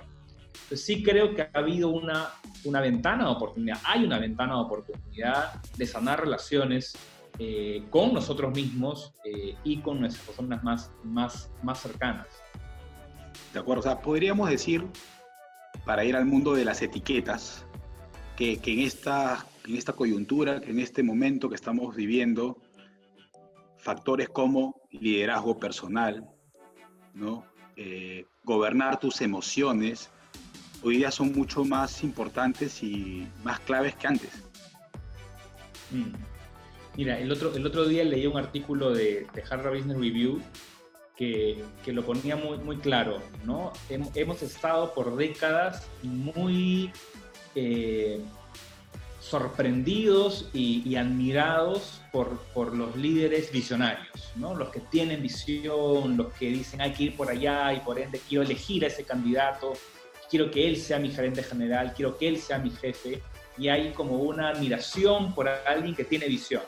sí 0.75 1.02
creo 1.02 1.35
que 1.35 1.42
ha 1.42 1.50
habido 1.54 1.88
una, 1.88 2.30
una 2.64 2.80
ventana 2.80 3.25
de 3.25 3.30
oportunidad, 3.30 3.78
hay 3.85 4.04
una 4.04 4.19
ventana 4.19 4.54
de 4.54 4.61
oportunidad 4.61 5.62
de 5.76 5.87
sanar 5.87 6.21
relaciones 6.21 6.97
eh, 7.38 7.85
con 7.90 8.12
nosotros 8.12 8.52
mismos 8.54 9.14
eh, 9.25 9.57
y 9.64 9.78
con 9.78 10.00
nuestras 10.00 10.26
personas 10.26 10.62
más, 10.62 10.92
más, 11.02 11.50
más 11.62 11.80
cercanas. 11.80 12.26
De 13.52 13.61
acuerdo, 13.61 13.80
o 13.80 13.83
sea, 13.85 14.00
podríamos 14.00 14.50
decir, 14.50 14.87
para 15.85 16.04
ir 16.04 16.16
al 16.16 16.26
mundo 16.26 16.54
de 16.54 16.64
las 16.64 16.83
etiquetas, 16.83 17.64
que, 18.37 18.59
que 18.59 18.73
en, 18.73 18.80
esta, 18.80 19.47
en 19.66 19.76
esta 19.76 19.92
coyuntura, 19.92 20.61
que 20.61 20.71
en 20.71 20.80
este 20.80 21.02
momento 21.02 21.49
que 21.49 21.54
estamos 21.54 21.97
viviendo, 21.97 22.59
factores 23.78 24.28
como 24.28 24.80
liderazgo 24.90 25.59
personal, 25.59 26.28
¿no? 27.14 27.45
Eh, 27.76 28.26
gobernar 28.45 29.00
tus 29.00 29.21
emociones, 29.21 30.11
hoy 30.83 30.99
día 30.99 31.11
son 31.11 31.33
mucho 31.33 31.65
más 31.65 32.03
importantes 32.03 32.83
y 32.83 33.27
más 33.45 33.61
claves 33.61 33.95
que 33.97 34.07
antes. 34.07 34.31
Mm. 35.91 36.15
Mira, 36.97 37.19
el 37.19 37.31
otro, 37.31 37.55
el 37.55 37.67
otro 37.67 37.87
día 37.87 38.05
leí 38.05 38.27
un 38.27 38.37
artículo 38.37 38.93
de, 38.93 39.27
de 39.33 39.45
Harvard 39.49 39.77
Business 39.77 39.97
Review 39.97 40.41
que, 41.17 41.63
que, 41.85 41.93
lo 41.93 42.05
ponía 42.05 42.37
muy, 42.37 42.59
muy 42.59 42.79
claro, 42.79 43.23
¿no? 43.45 43.73
Hemos 43.89 44.43
estado 44.43 44.93
por 44.95 45.17
décadas 45.17 45.87
muy 46.03 46.91
eh, 47.55 48.21
sorprendidos 49.21 50.49
y, 50.53 50.83
y 50.89 50.97
admirados 50.97 52.01
por, 52.11 52.39
por, 52.55 52.75
los 52.75 52.97
líderes 52.97 53.53
visionarios, 53.53 54.33
¿no? 54.37 54.55
Los 54.55 54.71
que 54.71 54.81
tienen 54.81 55.23
visión, 55.23 56.17
los 56.17 56.33
que 56.33 56.47
dicen 56.47 56.81
hay 56.81 56.93
que 56.93 57.05
ir 57.05 57.17
por 57.17 57.31
allá 57.31 57.73
y 57.75 57.81
por 57.81 57.99
ende 57.99 58.21
quiero 58.27 58.43
elegir 58.43 58.85
a 58.85 58.89
ese 58.89 59.05
candidato, 59.05 59.75
quiero 60.31 60.51
que 60.51 60.67
él 60.67 60.77
sea 60.77 60.99
mi 60.99 61.11
gerente 61.11 61.43
general, 61.43 61.93
quiero 61.95 62.17
que 62.17 62.29
él 62.29 62.39
sea 62.39 62.59
mi 62.59 62.71
jefe, 62.71 63.21
y 63.59 63.69
hay 63.69 63.93
como 63.93 64.17
una 64.17 64.51
admiración 64.51 65.35
por 65.35 65.49
alguien 65.49 65.95
que 65.95 66.05
tiene 66.05 66.27
visión. 66.27 66.63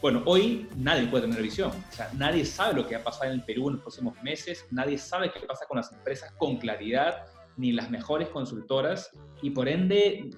Bueno, 0.00 0.22
hoy 0.26 0.68
nadie 0.76 1.06
puede 1.06 1.26
tener 1.26 1.42
visión, 1.42 1.70
o 1.70 1.94
sea, 1.94 2.10
nadie 2.14 2.44
sabe 2.44 2.74
lo 2.74 2.86
que 2.86 2.94
va 2.94 3.02
a 3.02 3.04
pasar 3.04 3.28
en 3.28 3.34
el 3.34 3.44
Perú 3.44 3.68
en 3.68 3.74
los 3.74 3.82
próximos 3.82 4.20
meses, 4.22 4.64
nadie 4.70 4.96
sabe 4.96 5.30
qué 5.32 5.40
pasa 5.40 5.66
con 5.66 5.76
las 5.76 5.92
empresas 5.92 6.32
con 6.38 6.56
claridad, 6.56 7.26
ni 7.56 7.72
las 7.72 7.90
mejores 7.90 8.28
consultoras, 8.28 9.10
y 9.42 9.50
por 9.50 9.68
ende, 9.68 10.30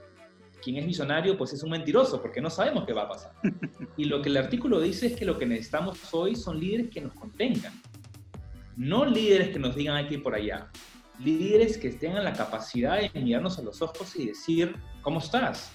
quien 0.63 0.77
es 0.79 0.87
visionario, 0.87 1.37
pues 1.37 1.53
es 1.53 1.63
un 1.63 1.71
mentiroso, 1.71 2.21
porque 2.21 2.41
no 2.41 2.51
sabemos 2.51 2.85
qué 2.87 2.93
va 2.93 3.03
a 3.03 3.09
pasar. 3.09 3.33
Y 3.97 4.05
lo 4.05 4.23
que 4.23 4.31
el 4.31 4.39
artículo 4.39 4.81
dice 4.81 5.09
es 5.09 5.17
que 5.17 5.27
lo 5.27 5.39
que 5.39 5.45
necesitamos 5.45 5.99
hoy 6.13 6.35
son 6.35 6.59
líderes 6.59 6.89
que 6.89 7.03
nos 7.03 7.13
contengan, 7.13 7.73
no 8.77 9.05
líderes 9.05 9.51
que 9.51 9.59
nos 9.59 9.77
digan 9.77 10.03
aquí 10.03 10.17
por 10.17 10.35
allá, 10.35 10.71
líderes 11.23 11.79
que 11.79 11.91
tengan 11.91 12.25
la 12.25 12.33
capacidad 12.33 12.99
de 13.01 13.21
mirarnos 13.21 13.59
a 13.59 13.63
los 13.63 13.83
ojos 13.83 14.17
y 14.17 14.27
decir, 14.27 14.77
¿cómo 15.03 15.19
estás? 15.19 15.71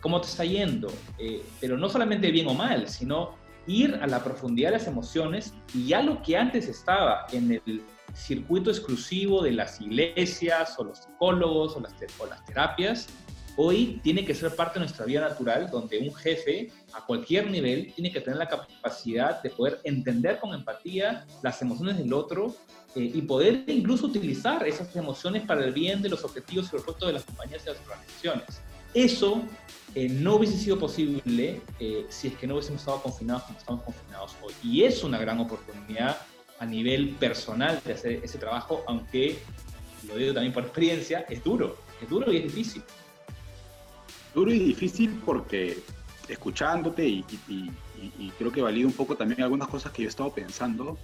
¿Cómo 0.00 0.20
te 0.20 0.28
está 0.28 0.44
yendo? 0.44 0.92
Eh, 1.18 1.42
pero 1.60 1.76
no 1.76 1.88
solamente 1.88 2.30
bien 2.30 2.46
o 2.48 2.54
mal, 2.54 2.88
sino 2.88 3.34
ir 3.66 3.98
a 4.02 4.06
la 4.06 4.22
profundidad 4.22 4.68
de 4.68 4.78
las 4.78 4.86
emociones 4.86 5.54
y 5.74 5.86
ya 5.88 6.02
lo 6.02 6.22
que 6.22 6.36
antes 6.36 6.68
estaba 6.68 7.26
en 7.32 7.60
el 7.66 7.82
circuito 8.14 8.70
exclusivo 8.70 9.42
de 9.42 9.52
las 9.52 9.80
iglesias 9.80 10.78
o 10.78 10.84
los 10.84 10.98
psicólogos 10.98 11.76
o 11.76 11.80
las, 11.80 11.94
o 12.18 12.26
las 12.26 12.44
terapias, 12.44 13.08
hoy 13.56 14.00
tiene 14.02 14.24
que 14.24 14.34
ser 14.34 14.54
parte 14.54 14.78
de 14.78 14.86
nuestra 14.86 15.06
vida 15.06 15.20
natural, 15.20 15.68
donde 15.70 15.98
un 15.98 16.14
jefe 16.14 16.70
a 16.92 17.04
cualquier 17.04 17.50
nivel 17.50 17.92
tiene 17.94 18.10
que 18.10 18.20
tener 18.20 18.38
la 18.38 18.48
capacidad 18.48 19.42
de 19.42 19.50
poder 19.50 19.80
entender 19.84 20.38
con 20.38 20.54
empatía 20.54 21.26
las 21.42 21.60
emociones 21.62 21.98
del 21.98 22.12
otro 22.12 22.54
eh, 22.94 23.10
y 23.14 23.22
poder 23.22 23.64
incluso 23.66 24.06
utilizar 24.06 24.66
esas 24.66 24.94
emociones 24.96 25.42
para 25.42 25.64
el 25.64 25.72
bien 25.72 26.02
de 26.02 26.08
los 26.08 26.24
objetivos 26.24 26.66
y 26.66 26.70
propósitos 26.70 27.08
de 27.08 27.12
las 27.12 27.24
compañías 27.24 27.62
y 27.64 27.68
las 27.68 27.78
organizaciones. 27.80 28.60
Eso 28.92 29.42
eh, 29.94 30.08
no 30.08 30.36
hubiese 30.36 30.56
sido 30.56 30.78
posible 30.78 31.60
eh, 31.80 32.06
si 32.08 32.28
es 32.28 32.34
que 32.34 32.46
no 32.46 32.54
hubiésemos 32.54 32.80
estado 32.80 33.02
confinados 33.02 33.42
como 33.44 33.58
estamos 33.58 33.82
confinados 33.82 34.36
hoy. 34.42 34.52
Y 34.62 34.82
es 34.84 35.02
una 35.02 35.18
gran 35.18 35.40
oportunidad 35.40 36.16
a 36.58 36.66
nivel 36.66 37.10
personal 37.10 37.80
de 37.84 37.92
hacer 37.92 38.20
ese 38.22 38.38
trabajo, 38.38 38.84
aunque, 38.86 39.38
lo 40.06 40.16
digo 40.16 40.32
también 40.32 40.52
por 40.52 40.62
experiencia, 40.62 41.26
es 41.28 41.42
duro, 41.42 41.76
es 42.00 42.08
duro 42.08 42.32
y 42.32 42.38
es 42.38 42.44
difícil. 42.44 42.82
Duro 44.34 44.52
y 44.52 44.58
difícil 44.58 45.22
porque 45.24 45.78
escuchándote 46.28 47.06
y, 47.06 47.24
creo 48.38 48.50
que 48.50 48.62
valido 48.62 48.88
un 48.88 48.94
poco 48.94 49.16
también 49.16 49.42
algunas 49.42 49.68
cosas 49.68 49.92
que 49.92 50.02
yo 50.02 50.08
he 50.08 50.10
estado 50.10 50.30
pensando, 50.32 50.98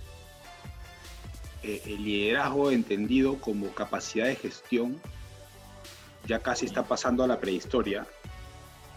eh, 1.62 1.82
el 1.86 2.04
liderazgo 2.04 2.70
entendido 2.70 3.38
como 3.38 3.68
capacidad 3.70 4.26
de 4.26 4.34
gestión 4.34 5.00
ya 6.26 6.40
casi 6.40 6.66
está 6.66 6.84
pasando 6.84 7.22
a 7.22 7.26
la 7.26 7.38
prehistoria 7.38 8.06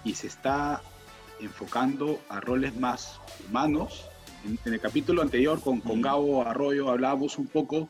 y 0.03 0.15
se 0.15 0.27
está 0.27 0.81
enfocando 1.39 2.19
a 2.29 2.39
roles 2.39 2.75
más 2.75 3.19
humanos. 3.47 4.05
En, 4.45 4.73
el 4.73 4.79
capítulo 4.79 5.21
anterior 5.21 5.61
con, 5.61 5.79
con 5.79 6.01
Gabo 6.01 6.41
Arroyo 6.45 6.89
hablábamos 6.89 7.37
un 7.37 7.47
poco 7.47 7.89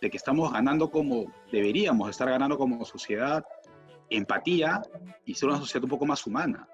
de 0.00 0.10
que 0.10 0.16
estamos 0.16 0.52
ganando 0.52 0.90
como 0.90 1.32
deberíamos 1.52 2.08
estar 2.08 2.28
ganando 2.28 2.56
como 2.56 2.84
sociedad 2.84 3.44
empatía 4.10 4.82
y 5.24 5.34
ser 5.34 5.48
una 5.48 5.58
sociedad 5.58 5.84
un 5.84 5.90
poco 5.90 6.06
más 6.06 6.26
humana. 6.26 6.68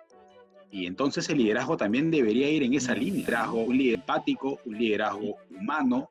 Y 0.70 0.86
entonces 0.86 1.28
el 1.28 1.38
liderazgo 1.38 1.76
también 1.76 2.10
debería 2.10 2.50
ir 2.50 2.62
en 2.62 2.74
esa 2.74 2.94
línea. 2.94 3.20
Un 3.20 3.26
liderazgo, 3.26 3.64
un 3.64 3.78
liderazgo 3.78 4.00
empático, 4.00 4.60
un 4.64 4.78
liderazgo 4.78 5.36
humano, 5.50 6.10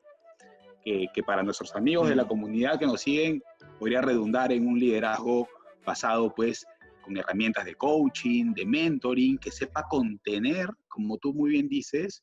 que, 0.82 1.08
que, 1.12 1.22
para 1.22 1.42
nuestros 1.42 1.74
amigos 1.74 2.08
de 2.08 2.16
la 2.16 2.26
comunidad 2.26 2.78
que 2.78 2.86
nos 2.86 3.00
siguen 3.00 3.42
podría 3.78 4.00
redundar 4.00 4.52
en 4.52 4.66
un 4.66 4.78
liderazgo 4.78 5.48
basado 5.84 6.32
pues 6.34 6.64
con 7.02 7.16
herramientas 7.16 7.64
de 7.64 7.74
coaching, 7.74 8.52
de 8.52 8.66
mentoring, 8.66 9.38
que 9.38 9.50
sepa 9.50 9.84
contener, 9.88 10.68
como 10.88 11.18
tú 11.18 11.32
muy 11.32 11.50
bien 11.50 11.68
dices, 11.68 12.22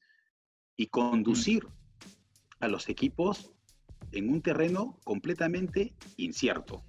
y 0.75 0.87
conducir 0.87 1.65
a 2.59 2.67
los 2.67 2.89
equipos 2.89 3.51
en 4.11 4.29
un 4.29 4.41
terreno 4.41 4.99
completamente 5.03 5.93
incierto. 6.17 6.83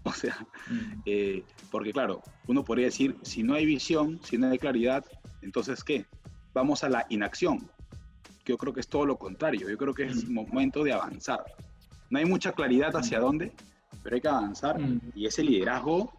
O 0.04 0.12
sea, 0.12 0.46
mm. 0.68 1.02
eh, 1.04 1.44
porque 1.70 1.92
claro, 1.92 2.22
uno 2.46 2.64
podría 2.64 2.86
decir, 2.86 3.16
si 3.22 3.42
no 3.42 3.54
hay 3.54 3.66
visión, 3.66 4.20
si 4.22 4.38
no 4.38 4.50
hay 4.50 4.58
claridad, 4.58 5.04
entonces 5.42 5.84
¿qué? 5.84 6.06
Vamos 6.54 6.84
a 6.84 6.88
la 6.88 7.06
inacción. 7.10 7.70
Yo 8.44 8.56
creo 8.56 8.72
que 8.72 8.80
es 8.80 8.88
todo 8.88 9.06
lo 9.06 9.16
contrario. 9.16 9.68
Yo 9.68 9.76
creo 9.76 9.94
que 9.94 10.04
es 10.04 10.28
mm. 10.28 10.32
momento 10.32 10.82
de 10.82 10.92
avanzar. 10.92 11.44
No 12.08 12.18
hay 12.18 12.24
mucha 12.24 12.52
claridad 12.52 12.96
hacia 12.96 13.18
mm. 13.18 13.22
dónde, 13.22 13.52
pero 14.02 14.16
hay 14.16 14.22
que 14.22 14.28
avanzar. 14.28 14.80
Y 15.14 15.26
ese 15.26 15.44
liderazgo 15.44 16.12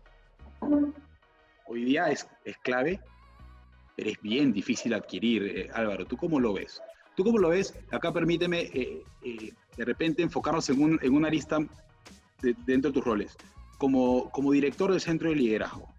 hoy 1.65 1.83
día 1.83 2.09
es, 2.09 2.27
es 2.45 2.57
clave, 2.59 3.01
pero 3.97 4.11
es 4.11 4.21
bien 4.21 4.53
difícil 4.53 4.93
adquirir. 4.93 5.43
Eh, 5.43 5.69
Álvaro, 5.73 6.05
¿tú 6.05 6.15
cómo 6.15 6.39
lo 6.39 6.53
ves? 6.53 6.81
¿Tú 7.15 7.23
cómo 7.23 7.39
lo 7.39 7.49
ves? 7.49 7.77
Acá 7.91 8.13
permíteme 8.13 8.61
eh, 8.73 9.03
de 9.75 9.85
repente 9.85 10.21
enfocarnos 10.21 10.69
en, 10.69 10.81
un, 10.81 10.99
en 11.01 11.13
una 11.13 11.29
lista 11.29 11.57
dentro 12.41 12.89
de 12.89 12.93
tus 12.93 13.03
roles 13.03 13.37
como, 13.81 14.29
como 14.29 14.51
director 14.51 14.91
del 14.91 15.01
centro 15.01 15.29
de 15.29 15.37
liderazgo, 15.37 15.91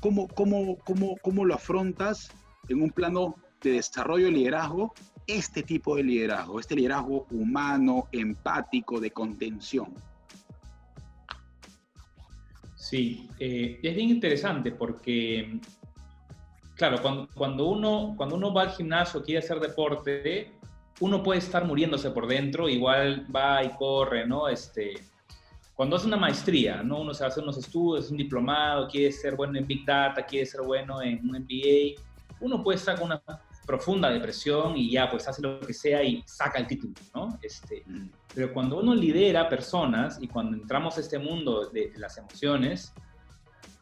¿cómo, 0.00 0.26
cómo, 0.26 0.76
cómo, 0.78 1.16
cómo 1.22 1.44
lo 1.44 1.54
afrontas 1.54 2.32
en 2.68 2.82
un 2.82 2.90
plano 2.90 3.36
de 3.60 3.74
desarrollo 3.74 4.24
de 4.24 4.32
liderazgo 4.32 4.92
este 5.28 5.62
tipo 5.62 5.94
de 5.94 6.02
liderazgo, 6.02 6.58
este 6.58 6.74
liderazgo 6.74 7.28
humano, 7.30 8.08
empático, 8.10 8.98
de 8.98 9.12
contención? 9.12 9.94
Sí, 12.74 13.30
eh, 13.38 13.78
es 13.84 13.94
bien 13.94 14.10
interesante 14.10 14.72
porque, 14.72 15.60
claro, 16.74 17.00
cuando, 17.00 17.28
cuando, 17.36 17.68
uno, 17.68 18.14
cuando 18.16 18.34
uno 18.34 18.52
va 18.52 18.62
al 18.62 18.70
gimnasio, 18.70 19.22
quiere 19.22 19.44
hacer 19.44 19.60
deporte, 19.60 20.50
uno 20.98 21.22
puede 21.22 21.38
estar 21.38 21.64
muriéndose 21.64 22.10
por 22.10 22.26
dentro, 22.26 22.68
igual 22.68 23.24
va 23.32 23.62
y 23.62 23.68
corre, 23.76 24.26
¿no? 24.26 24.48
Este, 24.48 24.94
cuando 25.78 25.94
hace 25.94 26.08
una 26.08 26.16
maestría, 26.16 26.82
¿no? 26.82 27.02
Uno 27.02 27.14
se 27.14 27.24
hace 27.24 27.38
unos 27.38 27.56
estudios, 27.56 28.10
un 28.10 28.16
diplomado, 28.16 28.88
quiere 28.88 29.12
ser 29.12 29.36
bueno 29.36 29.56
en 29.56 29.64
Big 29.64 29.86
Data, 29.86 30.26
quiere 30.26 30.44
ser 30.44 30.62
bueno 30.62 31.00
en 31.00 31.20
un 31.20 31.38
MBA, 31.38 32.02
uno 32.40 32.64
puede 32.64 32.78
estar 32.78 32.98
con 32.98 33.12
una 33.12 33.22
profunda 33.64 34.10
depresión 34.10 34.76
y 34.76 34.90
ya 34.90 35.08
pues 35.08 35.28
hace 35.28 35.40
lo 35.40 35.60
que 35.60 35.72
sea 35.72 36.02
y 36.02 36.24
saca 36.26 36.58
el 36.58 36.66
título, 36.66 36.94
¿no? 37.14 37.38
Este, 37.42 37.84
mm. 37.86 38.10
pero 38.34 38.52
cuando 38.52 38.80
uno 38.80 38.92
lidera 38.92 39.48
personas 39.48 40.18
y 40.20 40.26
cuando 40.26 40.56
entramos 40.56 40.98
a 40.98 41.00
este 41.00 41.20
mundo 41.20 41.66
de, 41.66 41.92
las 41.96 42.18
emociones, 42.18 42.92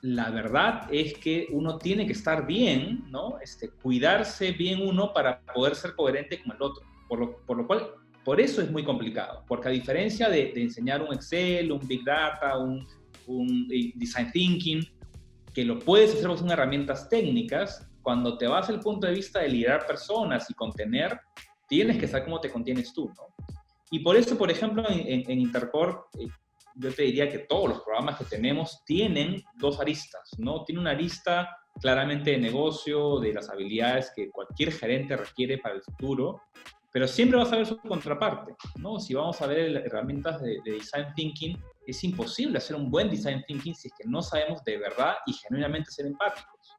la 0.03 0.29
verdad 0.29 0.89
es 0.93 1.15
que 1.15 1.49
uno 1.51 1.79
tiene 1.79 2.05
que 2.05 2.13
estar 2.13 2.47
bien, 2.47 3.07
¿no? 3.11 3.39
Este, 3.41 3.71
cuidarse 3.71 4.53
bien 4.53 4.87
uno 4.87 5.15
para 5.15 5.41
poder 5.41 5.75
ser 5.75 5.95
coherente 5.95 6.43
con 6.43 6.57
el 6.57 6.61
otro. 6.61 6.85
Por 7.09 7.21
lo, 7.21 7.37
por 7.39 7.57
lo 7.57 7.67
cual 7.67 7.89
por 8.27 8.41
eso 8.41 8.61
es 8.61 8.73
muy 8.73 8.83
complicado, 8.83 9.45
porque 9.47 9.69
a 9.69 9.71
diferencia 9.71 10.29
de, 10.29 10.53
enseñar 10.57 11.01
un 11.01 11.15
Excel, 11.15 11.71
un 11.71 11.87
Big 11.87 12.05
Data, 12.05 12.59
un, 12.59 12.85
eh, 13.71 13.93
Design 13.95 14.33
Thinking, 14.33 14.85
que 15.55 15.65
lo 15.65 15.79
puedes 15.79 16.13
hacer 16.13 16.27
con 16.27 16.51
herramientas 16.51 17.09
técnicas, 17.09 17.89
cuando 18.03 18.37
te 18.37 18.49
vas 18.49 18.69
al 18.69 18.81
punto 18.81 19.07
de 19.07 19.13
vista 19.13 19.39
de 19.39 19.49
liderar 19.49 19.87
personas 19.87 20.51
y 20.51 20.55
contener, 20.55 21.21
tienes 21.69 21.99
que 21.99 22.09
saber 22.09 22.25
cómo 22.25 22.41
te 22.41 22.51
contienes 22.51 22.93
tú, 22.93 23.09
¿no? 23.17 23.33
Y 23.93 24.01
por 24.01 24.17
eso, 24.17 24.37
por 24.37 24.51
ejemplo, 24.51 24.83
en, 24.89 25.31
en 25.31 25.41
eh, 25.41 26.29
yo 26.75 26.93
te 26.93 27.03
diría 27.05 27.29
que 27.31 27.39
todos 27.39 27.69
los 27.69 27.81
programas 27.83 28.19
que 28.19 28.25
tenemos 28.25 28.83
tienen 28.85 29.41
dos 29.55 29.79
aristas, 29.79 30.31
¿no? 30.37 30.65
Tiene 30.65 30.81
una 30.81 30.91
arista 30.91 31.49
claramente 31.81 32.33
de 32.33 32.39
negocio, 32.39 33.21
de 33.21 33.33
las 33.33 33.49
habilidades 33.51 34.11
que 34.17 34.31
cualquier 34.31 34.73
gerente 34.73 35.17
requiere 35.17 35.59
para 35.59 35.77
el 35.77 35.83
futuro, 35.83 36.41
pero 36.97 37.07
siempre 37.07 37.37
vas 37.37 37.53
a 37.53 37.57
ver 37.57 37.67
su 37.67 37.77
contraparte, 37.77 38.57
¿no? 38.77 38.99
Si 38.99 39.13
vamos 39.13 39.43
a 39.43 39.47
ver 39.47 39.85
herramientas 39.85 40.41
de, 40.41 40.63
design 40.65 41.13
thinking, 41.15 41.63
es 41.87 42.03
imposible 42.05 42.57
hacer 42.57 42.75
un 42.75 42.91
buen 42.91 43.11
design 43.11 43.45
thinking 43.47 43.75
si 43.75 43.89
es 43.89 43.95
que 43.99 44.09
no 44.09 44.23
sabemos 44.23 44.65
de 44.65 44.79
verdad 44.79 45.17
y 45.27 45.35
genuinamente 45.35 45.91
ser 45.91 46.07
empáticos. 46.07 46.75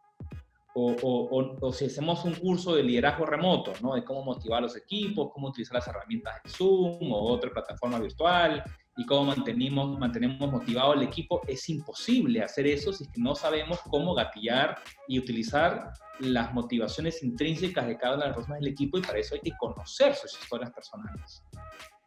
O, 0.74 1.59
o, 1.62 1.71
si 1.71 1.86
hacemos 1.86 2.25
un 2.25 2.33
curso 2.33 2.74
de 2.74 2.81
liderazgo 2.81 3.27
remoto, 3.27 3.74
¿no? 3.79 3.93
De 3.93 4.03
cómo 4.03 4.24
motivar 4.24 4.57
a 4.57 4.62
los 4.62 4.75
equipos, 4.75 5.29
cómo 5.31 5.50
utilizar 5.50 5.75
las 5.75 5.88
herramientas 5.88 6.41
de 6.43 6.50
Zoom 6.50 7.12
o 7.12 7.21
otra 7.31 7.51
plataforma 7.51 8.00
virtual 8.00 8.63
y 8.98 9.06
cómo 9.06 9.25
mantenemos, 9.25 9.98
mantenemos 10.00 10.51
motivado 10.51 10.94
al 10.94 11.04
equipo, 11.04 11.42
es 11.48 11.70
imposible 11.70 12.42
hacer 12.42 12.66
eso 12.66 12.92
si 12.92 13.06
no 13.18 13.36
sabemos 13.36 13.80
cómo 13.89 14.16
gatillar 14.16 14.80
y 15.08 15.20
utilizar 15.20 15.94
las 16.20 16.51
motivaciones 16.54 17.22
intrínsecas 17.22 17.86
de 17.86 17.96
cada 17.96 18.16
una 18.16 18.24
de 18.24 18.30
las 18.30 18.38
personas 18.38 18.60
del 18.60 18.72
equipo 18.72 18.98
y 18.98 19.01
para 19.01 19.20
eso 19.20 19.36
hay 19.36 19.42
que 19.42 19.56
conocer 19.58 20.16
sus 20.16 20.34
historias 20.42 20.72
personales. 20.72 21.44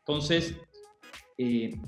Entonces, 0.01 0.57
eh, 1.39 1.81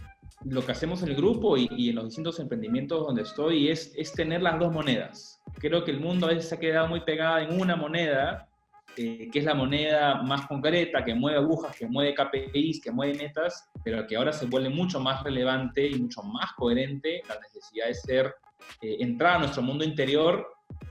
lo 0.44 0.64
que 0.64 0.73
hacemos 0.73 1.02
en 1.02 1.09
el 1.09 1.16
grupo 1.16 1.56
y, 1.56 1.88
en 1.88 1.97
los 1.97 2.06
distintos 2.06 2.38
emprendimientos 2.38 3.04
donde 3.04 3.23
estoy 3.23 3.71
es, 3.71 3.92
es 3.97 4.12
tener 4.12 4.42
las 4.42 4.59
dos 4.59 4.73
monedas. 4.73 5.40
Creo 5.59 5.85
que 5.85 5.90
el 5.90 6.00
mundo 6.00 6.26
a 6.26 6.30
veces 6.30 6.49
se 6.49 6.54
ha 6.54 6.61
quedado 6.61 6.87
muy 6.88 7.00
pegado 7.00 7.38
en 7.38 7.61
una 7.61 7.75
moneda, 7.75 8.49
eh, 8.96 9.30
que 9.32 9.38
es 9.38 9.44
la 9.44 9.54
moneda 9.54 10.22
más 10.22 10.46
concreta, 10.46 11.02
que 11.02 11.14
mueve 11.14 11.38
agujas, 11.38 11.75
que 11.75 11.87
mueve 11.87 12.14
KPIs, 12.14 12.82
que 12.82 12.90
mueve 12.90 13.14
metas, 13.14 13.70
pero 13.82 14.06
que 14.06 14.16
ahora 14.16 14.32
se 14.32 14.46
vuelve 14.46 14.68
mucho 14.68 15.00
más 15.00 15.22
relevante 15.22 15.87
y 15.87 15.99
mucho 15.99 16.22
más 16.22 16.52
coherente 16.52 17.22
la 17.26 17.38
necesidad 17.40 17.87
de 17.87 17.94
ser, 17.94 18.34
eh, 18.82 18.96
entrar 19.00 19.37
a 19.37 19.38
nuestro 19.38 19.62
mundo 19.62 19.82
interior, 19.82 20.46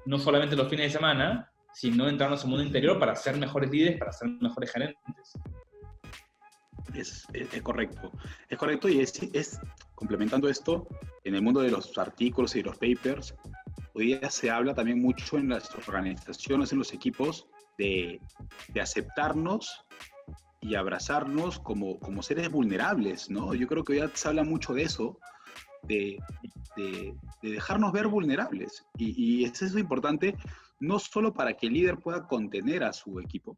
no 0.05 0.17
solamente 0.17 0.55
los 0.55 0.67
fines 0.67 0.88
de 0.88 0.98
semana, 0.98 1.51
sino 1.74 2.08
entrar 2.10 2.27
a 2.27 2.29
nuestro 2.31 2.50
mundo 2.50 2.63
interior 2.63 2.98
para 2.98 3.15
ser 3.15 3.38
mejores 3.38 3.70
líderes, 3.70 4.00
para 4.00 4.12
ser 4.12 4.29
mejores 4.29 4.72
gerentes. 4.72 5.34
Es, 6.96 7.27
correcto. 7.62 8.12
Es 8.50 8.58
correcto 8.58 8.89
y 8.89 9.00
es, 9.00 9.22
es, 9.34 9.60
complementando 9.96 10.50
esto, 10.50 10.88
en 11.24 11.36
el 11.36 11.41
mundo 11.41 11.62
de 11.62 11.70
los 11.70 11.98
artículos 11.98 12.55
y 12.55 12.63
los 12.63 12.77
papers, 12.77 13.36
hoy 13.93 14.08
día 14.08 14.29
se 14.29 14.50
habla 14.50 14.74
también 14.74 15.01
mucho 15.01 15.38
en 15.38 15.50
las 15.50 15.74
organizaciones, 15.75 16.72
en 16.72 16.79
los 16.79 16.93
equipos, 16.93 17.48
de, 17.78 18.20
aceptarnos 18.80 19.86
y 20.60 20.75
abrazarnos 20.75 21.60
como, 21.60 22.00
como 22.00 22.22
seres 22.22 22.50
vulnerables, 22.50 23.30
¿no? 23.30 23.54
Yo 23.54 23.68
creo 23.68 23.84
que 23.84 24.01
hoy 24.01 24.10
se 24.13 24.28
habla 24.28 24.44
mucho 24.44 24.74
de 24.74 24.84
eso, 24.84 25.18
de, 25.84 26.18
de, 26.75 27.16
dejarnos 27.42 27.92
ver 27.92 28.08
vulnerables. 28.08 28.86
Y, 28.98 29.42
y 29.42 29.46
es 29.46 29.62
eso 29.62 29.80
importante, 29.80 30.36
no 30.80 31.00
solo 31.00 31.34
para 31.34 31.54
que 31.54 31.68
el 31.68 31.74
líder 31.74 31.98
pueda 31.98 32.28
contener 32.28 32.84
a 32.84 32.94
su 32.94 33.20
equipo, 33.20 33.58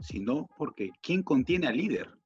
sino 0.00 0.48
porque 0.56 0.90
¿quién 1.00 1.22
contiene 1.22 1.68
al 1.68 1.76
líder? 1.76 2.20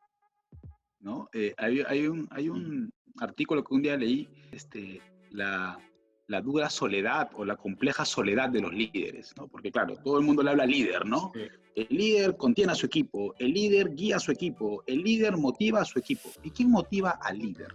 ¿no? 1.05 1.29
Eh, 1.33 1.55
hay, 1.59 1.83
hay, 1.87 2.07
un, 2.07 2.27
hay 2.31 2.49
un 2.49 2.93
artículo 3.21 3.63
que 3.63 3.75
un 3.75 3.83
día 3.83 3.97
leí, 3.97 4.29
este, 4.51 5.01
la, 5.31 5.79
la 6.27 6.41
dura 6.41 6.71
soledad 6.71 7.31
o 7.35 7.45
la 7.45 7.57
compleja 7.57 8.05
soledad 8.05 8.49
de 8.49 8.61
los 8.61 8.73
líderes, 8.73 9.35
¿no? 9.37 9.47
Porque 9.47 9.71
claro, 9.71 9.97
todo 9.97 10.19
el 10.19 10.25
mundo 10.25 10.43
le 10.43 10.51
habla 10.51 10.65
líder, 10.65 11.05
¿no? 11.05 11.33
El 11.75 11.87
líder 11.91 12.37
contiene 12.37 12.73
a 12.73 12.75
su 12.75 12.87
equipo, 12.87 13.35
el 13.39 13.53
líder 13.53 13.95
guía 13.95 14.17
a 14.17 14.21
su 14.21 14.33
equipo, 14.33 14.83
el 14.87 15.03
líder 15.03 15.37
motiva 15.37 15.83
a 15.83 15.85
su 15.85 15.99
equipo. 15.99 16.31
¿Y 16.43 16.51
quién 16.51 16.71
motiva 16.71 17.11
al 17.11 17.39
líder? 17.39 17.75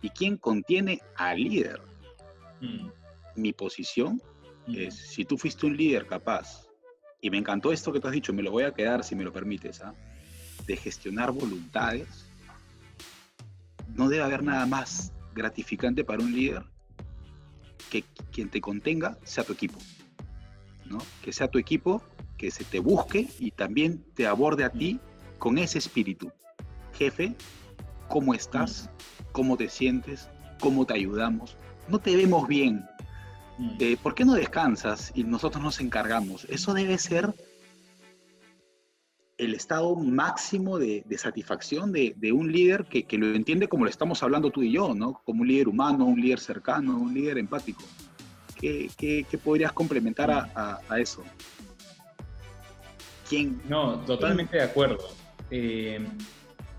¿Y 0.00 0.08
quién 0.10 0.36
contiene 0.38 1.00
al 1.16 1.42
líder? 1.42 1.82
Mm. 2.60 2.88
Mi 3.36 3.52
posición 3.52 4.22
mm. 4.66 4.74
es, 4.76 4.94
si 4.94 5.24
tú 5.24 5.36
fuiste 5.36 5.66
un 5.66 5.76
líder 5.76 6.06
capaz, 6.06 6.66
y 7.20 7.30
me 7.30 7.38
encantó 7.38 7.72
esto 7.72 7.92
que 7.92 8.00
tú 8.00 8.06
has 8.06 8.14
dicho, 8.14 8.32
me 8.32 8.42
lo 8.42 8.50
voy 8.50 8.62
a 8.62 8.72
quedar 8.72 9.04
si 9.04 9.14
me 9.14 9.24
lo 9.24 9.32
permites, 9.32 9.82
¿ah? 9.82 9.94
de 10.66 10.76
gestionar 10.76 11.32
voluntades, 11.32 12.30
no 13.88 14.08
debe 14.08 14.22
haber 14.22 14.42
nada 14.42 14.64
más 14.66 15.12
gratificante 15.34 16.04
para 16.04 16.22
un 16.22 16.32
líder 16.32 16.64
que 17.90 18.04
quien 18.32 18.48
te 18.48 18.60
contenga 18.60 19.18
sea 19.24 19.44
tu 19.44 19.52
equipo. 19.52 19.78
¿no? 20.86 20.98
Que 21.22 21.32
sea 21.32 21.48
tu 21.48 21.58
equipo, 21.58 22.02
que 22.36 22.50
se 22.50 22.64
te 22.64 22.80
busque 22.80 23.28
y 23.38 23.50
también 23.50 24.04
te 24.14 24.26
aborde 24.26 24.64
a 24.64 24.70
ti 24.70 24.98
con 25.38 25.58
ese 25.58 25.78
espíritu. 25.78 26.30
Jefe, 26.94 27.34
¿cómo 28.08 28.34
estás? 28.34 28.90
¿Cómo 29.32 29.56
te 29.56 29.68
sientes? 29.68 30.28
¿Cómo 30.60 30.86
te 30.86 30.94
ayudamos? 30.94 31.56
No 31.88 31.98
te 31.98 32.16
vemos 32.16 32.48
bien. 32.48 32.84
Mm. 33.58 33.76
Eh, 33.78 33.96
¿Por 34.02 34.14
qué 34.14 34.24
no 34.24 34.34
descansas 34.34 35.12
y 35.14 35.24
nosotros 35.24 35.62
nos 35.62 35.80
encargamos? 35.80 36.46
Eso 36.48 36.74
debe 36.74 36.98
ser 36.98 37.34
el 39.38 39.54
estado 39.54 39.94
máximo 39.94 40.78
de, 40.78 41.04
satisfacción 41.16 41.92
de, 41.92 42.32
un 42.32 42.52
líder 42.52 42.84
que, 42.84 43.06
lo 43.16 43.34
entiende 43.34 43.68
como 43.68 43.84
lo 43.84 43.90
estamos 43.90 44.22
hablando 44.22 44.50
tú 44.50 44.62
y 44.62 44.72
yo, 44.72 44.94
¿no? 44.94 45.22
Como 45.24 45.42
un 45.42 45.48
líder 45.48 45.68
humano, 45.68 46.04
un 46.04 46.20
líder 46.20 46.40
cercano, 46.40 46.98
un 46.98 47.14
líder 47.14 47.38
empático. 47.38 47.82
¿Qué, 48.56 49.24
podrías 49.42 49.72
complementar 49.72 50.30
a, 50.30 50.98
eso? 50.98 51.22
¿Quién? 53.28 53.62
No, 53.68 54.00
totalmente 54.00 54.56
de 54.56 54.64
acuerdo. 54.64 55.08
Eh, 55.50 56.04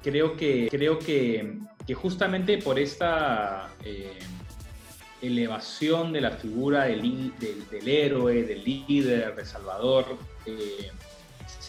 creo 0.03 0.35
que, 0.35 0.67
creo 0.69 0.99
que, 0.99 1.59
justamente 1.95 2.57
por 2.57 2.77
esta 2.77 3.73
eh, 3.85 4.19
elevación 5.21 6.11
de 6.11 6.21
la 6.21 6.31
figura 6.31 6.83
del, 6.85 7.33
del, 7.39 7.87
héroe, 7.87 8.43
del 8.43 8.63
líder, 8.65 9.33
de 9.35 9.45
Salvador, 9.45 10.17
eh, 10.45 10.91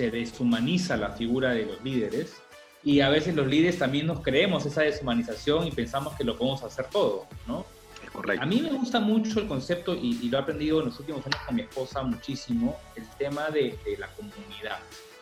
se 0.01 0.11
deshumaniza 0.11 0.97
la 0.97 1.11
figura 1.11 1.51
de 1.51 1.67
los 1.67 1.85
líderes 1.85 2.41
y 2.83 3.01
a 3.01 3.11
veces 3.11 3.35
los 3.35 3.47
líderes 3.47 3.79
también 3.79 4.07
nos 4.07 4.23
creemos 4.23 4.65
esa 4.65 4.81
deshumanización 4.81 5.67
y 5.67 5.73
pensamos 5.73 6.15
que 6.15 6.25
lo 6.25 6.39
podemos 6.39 6.63
hacer 6.63 6.87
todo, 6.87 7.27
¿no? 7.47 7.67
Es 8.03 8.11
correcto. 8.11 8.43
A 8.43 8.47
mí 8.47 8.63
me 8.63 8.71
gusta 8.71 8.99
mucho 8.99 9.41
el 9.41 9.47
concepto 9.47 9.95
y, 9.95 10.31
lo 10.31 10.39
he 10.39 10.41
aprendido 10.41 10.81
en 10.81 10.87
los 10.87 10.99
últimos 10.99 11.27
años 11.27 11.41
con 11.45 11.55
mi 11.55 11.61
esposa 11.61 12.03
muchísimo, 12.03 12.79
el 12.97 13.07
tema 13.19 13.51
de, 13.51 13.79
la 13.99 14.09
comunidad, 14.15 14.79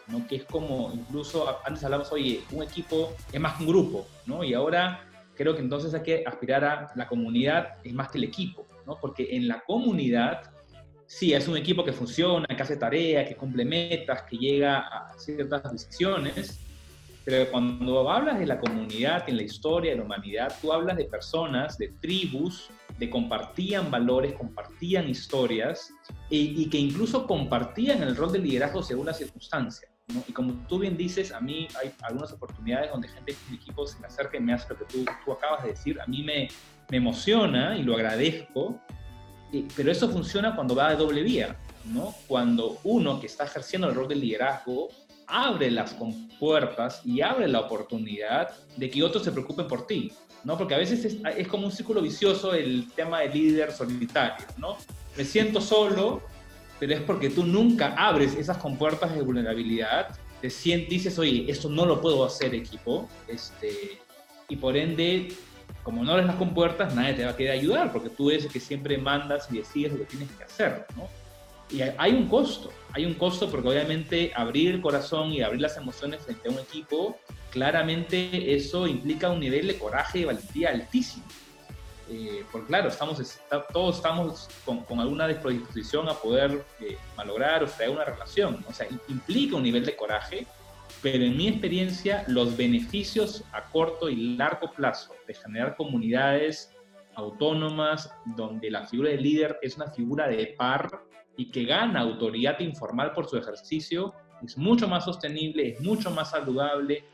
¿no? 0.07 0.25
Que 0.29 0.37
es 0.37 0.45
como, 0.45 0.93
incluso 0.95 1.59
antes 1.65 1.83
hablamos, 1.83 2.13
oye, 2.13 2.45
un 2.53 2.63
equipo 2.63 3.17
es 3.33 3.41
más 3.41 3.57
que 3.57 3.65
un 3.65 3.71
grupo, 3.71 4.07
¿no? 4.27 4.45
Y 4.45 4.55
ahora 4.55 5.11
creo 5.35 5.57
que 5.57 5.61
entonces 5.61 5.93
hay 5.93 6.05
que 6.05 6.25
aspirar 6.25 6.65
a 6.65 6.93
la 6.95 7.09
comunidad 7.09 7.79
es 7.83 7.93
más 7.95 8.11
que 8.11 8.19
el 8.19 8.25
equipo, 8.25 8.65
¿no? 8.87 8.97
Porque 9.01 9.35
en 9.35 9.49
la 9.49 9.59
comunidad 9.65 10.53
sí, 11.09 11.33
es 11.33 11.49
un 11.49 11.57
equipo 11.57 11.83
que 11.83 11.93
funciona, 11.93 12.47
que 12.47 12.63
hace 12.63 12.77
tareas, 12.77 13.27
que 13.27 13.35
cumple 13.35 13.65
metas, 13.65 14.23
que 14.23 14.37
llega 14.37 14.79
a 14.79 15.19
ciertas 15.19 15.73
decisiones, 15.73 16.61
pero 17.25 17.51
cuando 17.51 18.09
hablas 18.09 18.39
de 18.39 18.47
la 18.47 18.61
comunidad, 18.61 19.29
en 19.29 19.39
la 19.39 19.43
historia 19.43 19.93
de 19.93 19.99
la 19.99 20.05
humanidad, 20.05 20.55
tú 20.61 20.73
hablas 20.73 20.97
de 20.97 21.07
personas, 21.07 21.77
de 21.79 21.89
tribus, 22.01 22.71
de 22.99 23.11
compartían 23.11 23.91
valores, 23.91 24.35
compartían 24.35 25.09
historias 25.09 25.93
y, 26.31 26.69
que 26.69 26.79
incluso 26.79 27.27
compartían 27.27 28.03
el 28.03 28.15
rol 28.15 28.33
de 28.33 28.39
liderazgo 28.39 28.83
según 28.83 29.07
las 29.07 29.19
circunstancias. 29.19 29.91
Y 30.27 30.33
como 30.33 30.55
tú 30.69 30.79
bien 30.79 30.97
dices, 30.97 31.33
a 31.33 31.41
mí 31.41 31.69
hay 31.81 31.93
algunas 32.03 32.33
oportunidades 32.33 32.91
donde 32.91 33.09
gente 33.09 33.33
de 33.33 33.39
mi 33.51 33.57
equipo 33.57 33.87
se 33.87 33.99
me 33.99 34.07
acerca 34.07 34.39
y 34.39 34.41
me 34.41 34.55
hace 34.55 34.69
lo 34.71 34.79
que 34.79 34.85
tú, 34.87 35.05
tú 35.25 35.33
acabas 35.33 35.65
de 35.65 35.71
decir. 35.71 36.01
A 36.01 36.07
mí 36.07 36.23
me, 36.23 36.49
me 36.91 36.97
emociona 36.97 37.77
y 37.77 37.83
lo 37.83 37.95
agradezco 37.95 38.81
pero 39.77 39.91
eso 39.91 40.09
funciona 40.09 40.55
cuando 40.55 40.75
va 40.75 40.91
de 40.91 40.97
doble 40.97 41.23
vía, 41.23 41.57
¿no? 41.85 42.15
Cuando 42.27 42.79
uno 42.85 43.21
que 43.21 43.27
está 43.27 43.45
ejerciendo 43.45 43.89
el 43.89 43.95
rol 43.95 44.09
de 44.09 44.17
liderazgo 44.17 44.89
abre 45.27 45.71
las 45.71 45.93
compuertas 45.93 47.03
y 47.05 47.21
abre 47.21 47.49
la 47.49 47.61
oportunidad 47.61 48.51
de 48.77 48.91
que 48.91 49.03
otros 49.03 49.25
se 49.25 49.33
preocupen 49.33 49.67
por 49.67 49.87
ti, 49.87 50.13
¿no? 50.45 50.57
Porque 50.57 50.75
a 50.75 50.79
veces 50.79 51.05
es, 51.05 51.17
es 51.37 51.49
como 51.49 51.67
un 51.67 51.73
círculo 51.73 52.01
vicioso 52.01 52.55
el 52.55 52.91
tema 52.95 53.21
del 53.21 53.33
líder 53.33 53.73
solitario, 53.73 54.47
¿no? 54.57 54.77
Me 55.17 55.25
siento 55.25 55.61
solo, 55.61 56.23
pero 56.79 56.95
es 56.95 57.01
porque 57.03 57.31
tú 57.31 57.45
nunca 57.45 57.95
abres 57.95 58.35
esas 58.35 58.57
compuertas 58.59 59.15
de 59.15 59.23
vulnerabilidad, 59.23 60.17
te 60.41 60.51
sientes, 60.51 60.89
dices, 60.89 61.19
oye, 61.19 61.45
esto 61.49 61.69
no 61.69 61.85
lo 61.85 62.01
puedo 62.01 62.25
hacer 62.25 62.55
equipo, 62.55 63.09
este, 63.27 63.99
y 64.49 64.57
por 64.57 64.77
ende 64.77 65.29
como 65.89 66.05
no 66.05 66.13
abres 66.13 66.27
las 66.27 66.37
compuertas, 66.37 66.95
nadie 66.95 67.15
te 67.15 67.25
va 67.25 67.31
a 67.31 67.37
querer 67.37 67.53
ayudar, 67.53 67.91
porque 67.91 68.11
tú 68.11 68.31
eres 68.31 68.45
el 68.45 68.53
que 68.53 68.61
siempre 68.61 68.99
mandas 68.99 69.49
y 69.51 69.57
decides 69.57 69.93
lo 69.93 70.01
que 70.01 70.05
tienes 70.05 70.31
que 70.33 70.45
hacer, 70.45 70.85
¿no? 70.95 71.09
Y 71.71 71.81
hay 71.81 72.13
un 72.13 72.29
costo, 72.29 72.71
hay 72.93 73.07
un 73.07 73.15
costo 73.15 73.51
porque 73.51 73.69
obviamente 73.69 74.31
abrir 74.37 74.75
el 74.75 74.83
corazón 74.83 75.33
y 75.33 75.41
abrir 75.41 75.63
las 75.63 75.79
emociones 75.79 76.21
frente 76.21 76.47
a 76.47 76.53
un 76.53 76.59
equipo, 76.59 77.19
claramente 77.51 78.55
eso 78.55 78.87
implica 78.87 79.31
un 79.31 79.41
nivel 79.41 79.67
de 79.67 79.79
coraje 79.79 80.19
y 80.19 80.25
valentía 80.27 80.69
altísimo. 80.69 81.25
Eh, 82.11 82.45
porque 82.53 82.67
claro, 82.67 82.91
todos 83.73 83.97
estamos 83.97 84.47
con, 84.67 84.85
con, 84.85 85.01
alguna 85.01 85.27
disposición 85.27 86.07
a 86.11 86.13
poder 86.13 86.67
eh, 86.81 86.99
malograr 87.17 87.65
o 87.65 87.67
traer 87.67 87.93
una 87.93 88.05
relación, 88.05 88.63
o 88.69 88.73
sea, 88.75 88.87
implica 89.09 89.57
un 89.57 89.63
nivel 89.63 89.87
de 89.87 89.97
coraje 89.97 90.47
pero 91.03 91.25
en 91.25 91.37
mi 91.37 91.49
experiencia 91.49 92.25
los 92.27 92.57
beneficios 92.57 93.45
a 93.53 93.65
corto 93.71 94.09
y 94.09 94.37
largo 94.37 94.73
plazo 94.73 95.15
de 95.27 95.35
generar 95.35 95.77
comunidades 95.77 96.75
autónomas 97.15 98.13
donde 98.37 98.71
la 98.71 98.87
figura 98.87 99.11
del 99.11 99.23
líder 99.23 99.59
es 99.63 99.77
una 99.77 99.91
figura 99.91 100.29
de 100.29 100.55
par 100.59 101.03
y 101.37 101.51
que 101.51 101.65
gana 101.65 102.01
autoridad 102.01 102.59
informal 102.61 103.13
por 103.13 103.29
su 103.29 103.37
ejercicio 103.37 104.15
es 104.43 104.57
mucho 104.57 104.89
más 104.89 105.05
sostenible, 105.05 105.71
es 105.71 105.81
mucho 105.81 106.11
más 106.11 106.31
saludable 106.31 107.05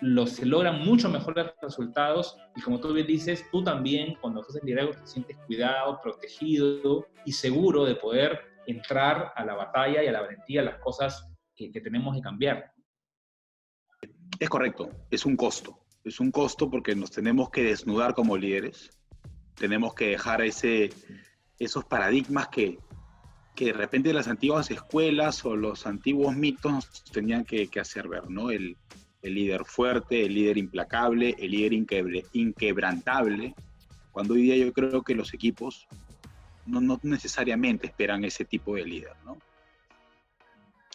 los, 0.00 0.30
se 0.30 0.46
logran 0.46 0.84
mucho 0.84 1.08
mejores 1.08 1.46
resultados 1.62 2.36
y 2.56 2.60
como 2.60 2.80
tú 2.80 2.92
bien 2.92 3.06
dices, 3.06 3.44
tú 3.52 3.62
también 3.62 4.16
cuando 4.20 4.40
haces 4.40 4.62
liderazgo 4.64 5.00
te 5.00 5.06
sientes 5.06 5.36
cuidado, 5.46 6.00
protegido 6.02 7.06
y 7.24 7.32
seguro 7.32 7.84
de 7.84 7.94
poder 7.94 8.40
entrar 8.66 9.32
a 9.36 9.44
la 9.44 9.54
batalla 9.54 10.02
y 10.02 10.08
a 10.08 10.12
la 10.12 10.22
valentía, 10.22 10.62
las 10.62 10.78
cosas 10.78 11.28
que 11.54 11.80
tenemos 11.80 12.16
que 12.16 12.20
cambiar. 12.20 12.71
Es 14.42 14.48
correcto, 14.48 14.90
es 15.08 15.24
un 15.24 15.36
costo. 15.36 15.78
Es 16.02 16.18
un 16.18 16.32
costo 16.32 16.68
porque 16.68 16.96
nos 16.96 17.12
tenemos 17.12 17.48
que 17.50 17.62
desnudar 17.62 18.12
como 18.12 18.36
líderes, 18.36 18.90
tenemos 19.54 19.94
que 19.94 20.08
dejar 20.08 20.42
ese, 20.42 20.90
esos 21.60 21.84
paradigmas 21.84 22.48
que, 22.48 22.76
que 23.54 23.66
de 23.66 23.72
repente 23.72 24.12
las 24.12 24.26
antiguas 24.26 24.68
escuelas 24.72 25.44
o 25.44 25.54
los 25.54 25.86
antiguos 25.86 26.34
mitos 26.34 27.04
tenían 27.12 27.44
que, 27.44 27.70
hacer 27.80 28.08
ver, 28.08 28.28
¿no? 28.30 28.50
El, 28.50 28.76
el, 29.22 29.32
líder 29.32 29.64
fuerte, 29.64 30.24
el 30.26 30.34
líder 30.34 30.58
implacable, 30.58 31.36
el 31.38 31.52
líder 31.52 31.72
inquebrantable, 32.32 33.54
cuando 34.10 34.34
hoy 34.34 34.42
día 34.42 34.56
yo 34.56 34.72
creo 34.72 35.02
que 35.02 35.14
los 35.14 35.32
equipos 35.34 35.86
no, 36.66 36.80
no 36.80 36.98
necesariamente 37.04 37.86
esperan 37.86 38.24
ese 38.24 38.44
tipo 38.44 38.74
de 38.74 38.86
líder, 38.86 39.14
¿no? 39.24 39.38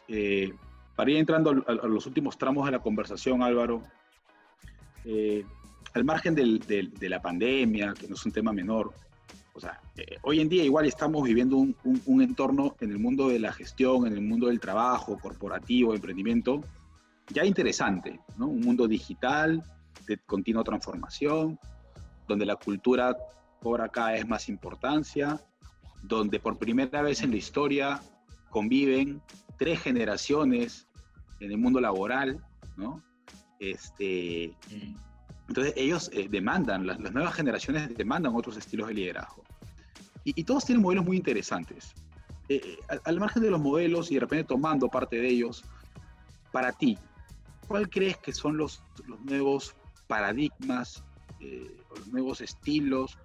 Eh, 0.10 0.52
para 0.98 1.12
ir 1.12 1.18
entrando 1.18 1.64
a, 1.66 1.88
los 1.88 2.06
últimos 2.08 2.38
tramos 2.38 2.66
de 2.66 2.72
la 2.72 2.80
conversación, 2.80 3.44
Álvaro, 3.44 3.84
eh, 5.06 5.46
al 5.94 6.04
margen 6.04 6.36
de 6.36 7.10
la 7.10 7.22
pandemia, 7.22 7.94
que 7.94 8.08
no 8.10 8.16
es 8.16 8.26
un 8.26 8.34
tema 8.34 8.52
menor, 8.52 8.94
o 9.58 9.60
sea, 9.60 9.80
eh, 9.96 10.18
hoy 10.22 10.40
en 10.40 10.50
día 10.50 10.64
igual 10.64 10.86
estamos 10.86 11.24
viviendo 11.24 11.58
un, 11.58 12.22
entorno 12.22 12.76
en 12.80 12.92
el 12.92 13.00
mundo 13.00 13.30
de 13.30 13.40
la 13.40 13.52
gestión, 13.52 14.06
en 14.06 14.14
el 14.14 14.22
mundo 14.22 14.48
del 14.48 14.60
trabajo 14.60 15.18
corporativo, 15.18 15.96
emprendimiento, 15.96 16.62
ya 17.30 17.44
interesante, 17.44 18.20
¿no? 18.38 18.48
Un 18.48 18.62
mundo 18.62 18.88
digital, 18.88 19.64
de 20.06 20.18
continua 20.20 20.64
transformación, 20.64 21.60
donde 22.28 22.46
la 22.46 22.56
cultura 22.56 23.18
cobra 23.60 23.90
cada 23.90 24.12
vez 24.12 24.28
más 24.28 24.48
importancia, 24.48 25.42
donde 26.04 26.40
por 26.40 26.60
primera 26.60 27.02
vez 27.02 27.24
en 27.24 27.32
la 27.32 27.38
historia 27.38 28.00
conviven 28.52 29.24
tres 29.58 29.82
generaciones 29.82 30.88
en 31.40 31.52
el 31.52 31.58
mundo 31.58 31.80
laboral, 31.80 32.44
¿no? 32.76 33.04
Este, 33.60 34.56
entonces 35.48 35.74
ellos 35.76 36.10
eh, 36.14 36.28
demandan, 36.30 36.86
las, 36.86 37.00
nuevas 37.00 37.34
generaciones 37.34 37.96
demandan 37.96 38.36
otros 38.36 38.58
estilos 38.58 38.88
de 38.88 38.94
liderazgo. 38.94 39.44
Y, 40.24 40.44
todos 40.44 40.66
tienen 40.66 40.82
modelos 40.82 41.06
muy 41.06 41.16
interesantes. 41.16 41.94
Eh, 42.50 42.62
eh, 42.64 43.00
al, 43.06 43.18
margen 43.18 43.44
de 43.44 43.50
los 43.50 43.62
modelos 43.62 44.12
y 44.12 44.16
de 44.16 44.20
repente 44.20 44.44
tomando 44.44 44.90
parte 44.90 45.16
de 45.16 45.30
ellos, 45.30 45.64
para 46.52 46.74
ti, 46.74 46.98
¿cuál 47.68 47.90
crees 47.90 48.18
que 48.18 48.34
son 48.34 48.58
los, 48.58 48.84
los 49.06 49.22
nuevos 49.22 49.76
paradigmas, 50.08 51.04
eh, 51.40 51.78
los 51.96 52.08
nuevos 52.08 52.42
estilos 52.42 53.18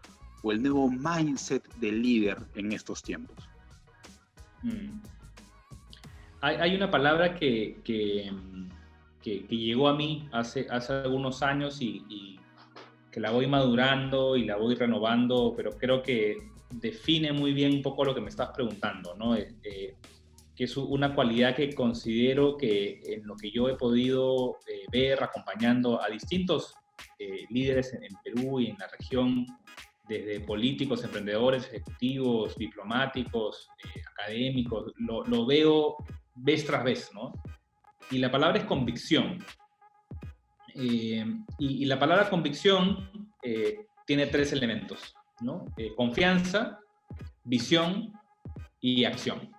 o 0.42 0.52
el 0.52 0.62
nuevo 0.62 0.90
mindset 0.90 1.66
del 1.76 2.02
líder 2.02 2.38
en 2.54 2.72
estos 2.72 3.02
tiempos? 3.02 3.48
Mm. 4.62 5.00
Hay, 6.42 6.56
hay, 6.56 6.74
una 6.76 6.90
palabra 6.90 7.34
que, 7.34 7.80
que, 7.84 8.30
que, 9.22 9.46
llegó 9.48 9.88
a 9.88 9.94
mí 9.94 10.28
hace, 10.32 10.66
hace 10.70 10.92
algunos 10.92 11.42
años 11.42 11.80
y, 11.80 12.04
y 12.08 12.40
que 13.10 13.20
la 13.20 13.30
voy 13.30 13.46
madurando 13.46 14.36
y 14.36 14.44
la 14.44 14.56
voy 14.56 14.74
renovando, 14.74 15.54
pero 15.56 15.70
creo 15.78 16.02
que 16.02 16.36
define 16.70 17.32
muy 17.32 17.52
bien 17.52 17.72
un 17.74 17.82
poco 17.82 18.04
lo 18.04 18.14
que 18.14 18.20
me 18.20 18.28
estás 18.28 18.50
preguntando, 18.50 19.14
¿no? 19.14 19.36
Eh, 19.36 19.54
eh, 19.62 19.96
que 20.54 20.64
es 20.64 20.76
una 20.76 21.14
cualidad 21.14 21.54
que 21.54 21.74
considero 21.74 22.56
que 22.56 23.00
en 23.06 23.26
lo 23.26 23.36
que 23.36 23.50
yo 23.50 23.68
he 23.68 23.74
podido 23.74 24.58
eh, 24.66 24.84
ver 24.90 25.22
acompañando 25.22 26.02
a 26.02 26.08
distintos 26.08 26.74
líderes 27.50 27.94
en, 27.94 28.14
Perú 28.22 28.60
y 28.60 28.66
en 28.66 28.78
la 28.78 28.88
región, 28.88 29.46
desde 30.08 30.40
políticos, 30.40 31.04
emprendedores, 31.04 31.66
ejecutivos, 31.68 32.56
diplomáticos, 32.56 33.68
académicos, 34.10 34.92
lo, 34.98 35.46
veo 35.46 35.96
vez 36.34 36.64
tras 36.64 36.84
vez, 36.84 37.10
¿no? 37.14 37.32
Y 38.10 38.18
la 38.18 38.30
palabra 38.30 38.58
es 38.58 38.64
convicción. 38.64 39.38
Y, 40.74 41.20
y, 41.58 41.84
la 41.84 41.98
palabra 41.98 42.30
convicción 42.30 43.10
tiene 44.06 44.26
tres 44.26 44.52
elementos. 44.52 45.14
Eh, 45.76 45.92
confianza, 45.96 46.78
visión 47.44 48.12
y 48.80 49.04
acción. 49.04 49.50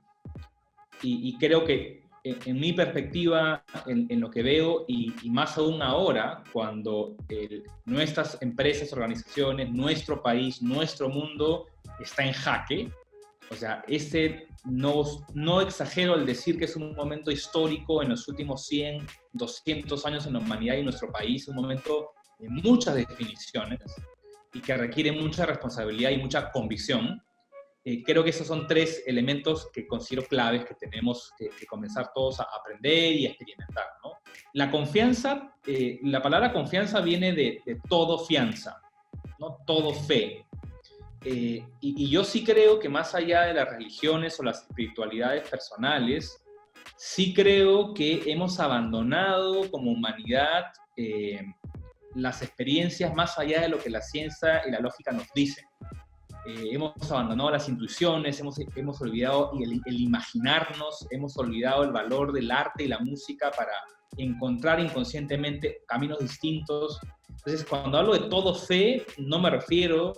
Y, 1.01 1.37
creo 1.37 1.65
que 1.65 2.01
en, 2.23 2.57
mi 2.57 2.71
perspectiva, 2.71 3.65
en, 3.87 4.21
lo 4.21 4.31
que 4.31 4.41
veo, 4.41 4.85
y, 4.87 5.13
más 5.29 5.57
aún 5.57 5.81
ahora, 5.81 6.43
cuando 6.53 7.17
nuestras 7.83 8.41
empresas, 8.41 8.93
organizaciones, 8.93 9.69
nuestro 9.69 10.23
país, 10.23 10.61
nuestro 10.61 11.09
mundo 11.09 11.67
está 11.99 12.23
en 12.23 12.31
jaque, 12.31 12.89
o 13.49 13.55
sea, 13.55 13.83
este 13.87 14.47
no, 14.65 15.61
exagero 15.61 16.13
al 16.13 16.25
decir 16.25 16.57
que 16.57 16.65
es 16.65 16.75
un 16.75 16.95
momento 16.95 17.31
histórico 17.31 18.01
en 18.01 18.09
los 18.09 18.27
últimos 18.27 18.65
100, 18.67 19.05
200 19.33 20.05
años 20.05 20.25
en 20.25 20.33
la 20.33 20.39
humanidad 20.39 20.75
y 20.75 20.83
nuestro 20.83 21.11
país, 21.11 21.47
un 21.47 21.55
momento 21.55 22.11
de 22.39 22.49
muchas 22.49 22.95
definiciones, 22.95 23.79
y 24.53 24.61
que 24.61 24.77
requiere 24.77 25.11
mucha 25.11 25.45
responsabilidad 25.45 26.11
y 26.11 26.17
mucha 26.17 26.51
convicción. 26.51 27.21
Eh, 27.85 28.01
creo 28.03 28.23
que 28.23 28.29
esos 28.29 28.47
son 28.47 28.65
tres 28.65 29.03
elementos 29.05 29.69
que 29.73 29.85
considero 29.85 30.25
claves 30.25 30.63
que 30.63 30.75
tenemos 30.75 31.33
que, 31.37 31.49
comenzar 31.65 32.11
todos 32.13 32.39
a 32.39 32.43
aprender 32.43 33.13
y 33.13 33.25
a 33.25 33.29
experimentar. 33.29 33.85
La 34.53 34.71
confianza, 34.71 35.55
eh, 35.65 35.99
la 36.03 36.21
palabra 36.21 36.53
confianza 36.53 37.01
viene 37.01 37.33
de, 37.33 37.61
todo 37.89 38.19
fianza, 38.19 38.79
¿no? 39.39 39.57
todo 39.65 39.93
fe. 39.93 40.45
Eh, 41.25 41.65
y, 41.79 42.05
y, 42.05 42.09
yo 42.09 42.23
sí 42.23 42.43
creo 42.43 42.79
que 42.79 42.89
más 42.89 43.15
allá 43.15 43.43
de 43.43 43.53
las 43.53 43.69
religiones 43.69 44.39
o 44.39 44.43
las 44.43 44.63
espiritualidades 44.63 45.49
personales, 45.49 46.43
sí 46.97 47.33
creo 47.33 47.93
que 47.93 48.23
hemos 48.25 48.59
abandonado 48.59 49.69
como 49.71 49.91
humanidad 49.91 50.65
las 52.15 52.41
experiencias 52.41 53.13
más 53.15 53.37
allá 53.39 53.61
de 53.61 53.69
lo 53.69 53.79
que 53.79 53.89
la 53.89 54.01
ciencia 54.01 54.61
y 54.67 54.71
la 54.71 54.79
lógica 54.79 55.11
nos 55.11 55.27
dicen. 55.33 55.65
Eh, 56.45 56.69
hemos 56.71 56.93
abandonado 57.09 57.51
las 57.51 57.69
intuiciones, 57.69 58.39
hemos, 58.39 58.59
hemos 58.75 59.01
olvidado 59.01 59.51
el, 59.61 59.81
el, 59.85 60.01
imaginarnos, 60.01 61.07
hemos 61.09 61.37
olvidado 61.37 61.83
el 61.83 61.91
valor 61.91 62.33
del 62.33 62.51
arte 62.51 62.83
y 62.83 62.87
la 62.87 62.99
música 62.99 63.49
para 63.51 63.71
encontrar 64.17 64.79
inconscientemente 64.79 65.79
caminos 65.87 66.19
distintos. 66.19 66.99
Entonces, 67.29 67.65
cuando 67.65 67.97
hablo 67.97 68.13
de 68.13 68.27
todo 68.27 68.53
fe, 68.53 69.05
no 69.17 69.39
me 69.39 69.49
refiero 69.49 70.13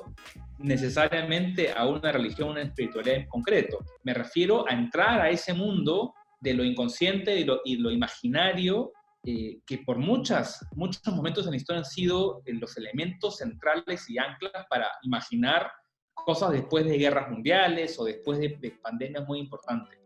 necesariamente 0.60 1.72
a 1.72 1.88
una 1.88 2.12
religión, 2.12 2.50
una 2.50 2.62
espiritualidad 2.62 3.18
en 3.18 3.28
concreto. 3.28 3.80
Me 4.04 4.14
refiero 4.14 4.68
a 4.68 4.74
entrar 4.74 5.22
a 5.22 5.30
ese 5.30 5.54
mundo 5.54 6.14
de 6.40 6.54
lo 6.54 6.64
inconsciente 6.64 7.40
y 7.66 7.76
lo, 7.78 7.92
imaginario 7.92 8.92
eh, 9.24 9.60
que 9.66 9.80
por 9.80 9.98
muchas, 9.98 10.66
muchos 10.76 11.02
momentos 11.08 11.46
en 11.46 11.52
la 11.52 11.58
historia 11.58 11.80
han 11.80 11.86
sido 11.86 12.42
eh, 12.46 12.54
los 12.54 12.78
elementos 12.78 13.38
centrales 13.38 14.10
y 14.10 14.18
anclas 14.18 14.66
para 14.70 14.88
imaginar 15.02 15.72
cosas 16.14 16.52
después 16.52 16.86
de 16.86 16.98
guerras 16.98 17.30
mundiales 17.30 18.00
o 18.00 18.06
después 18.06 18.40
de, 18.40 18.78
pandemias 18.82 19.28
muy 19.28 19.40
importantes. 19.40 20.00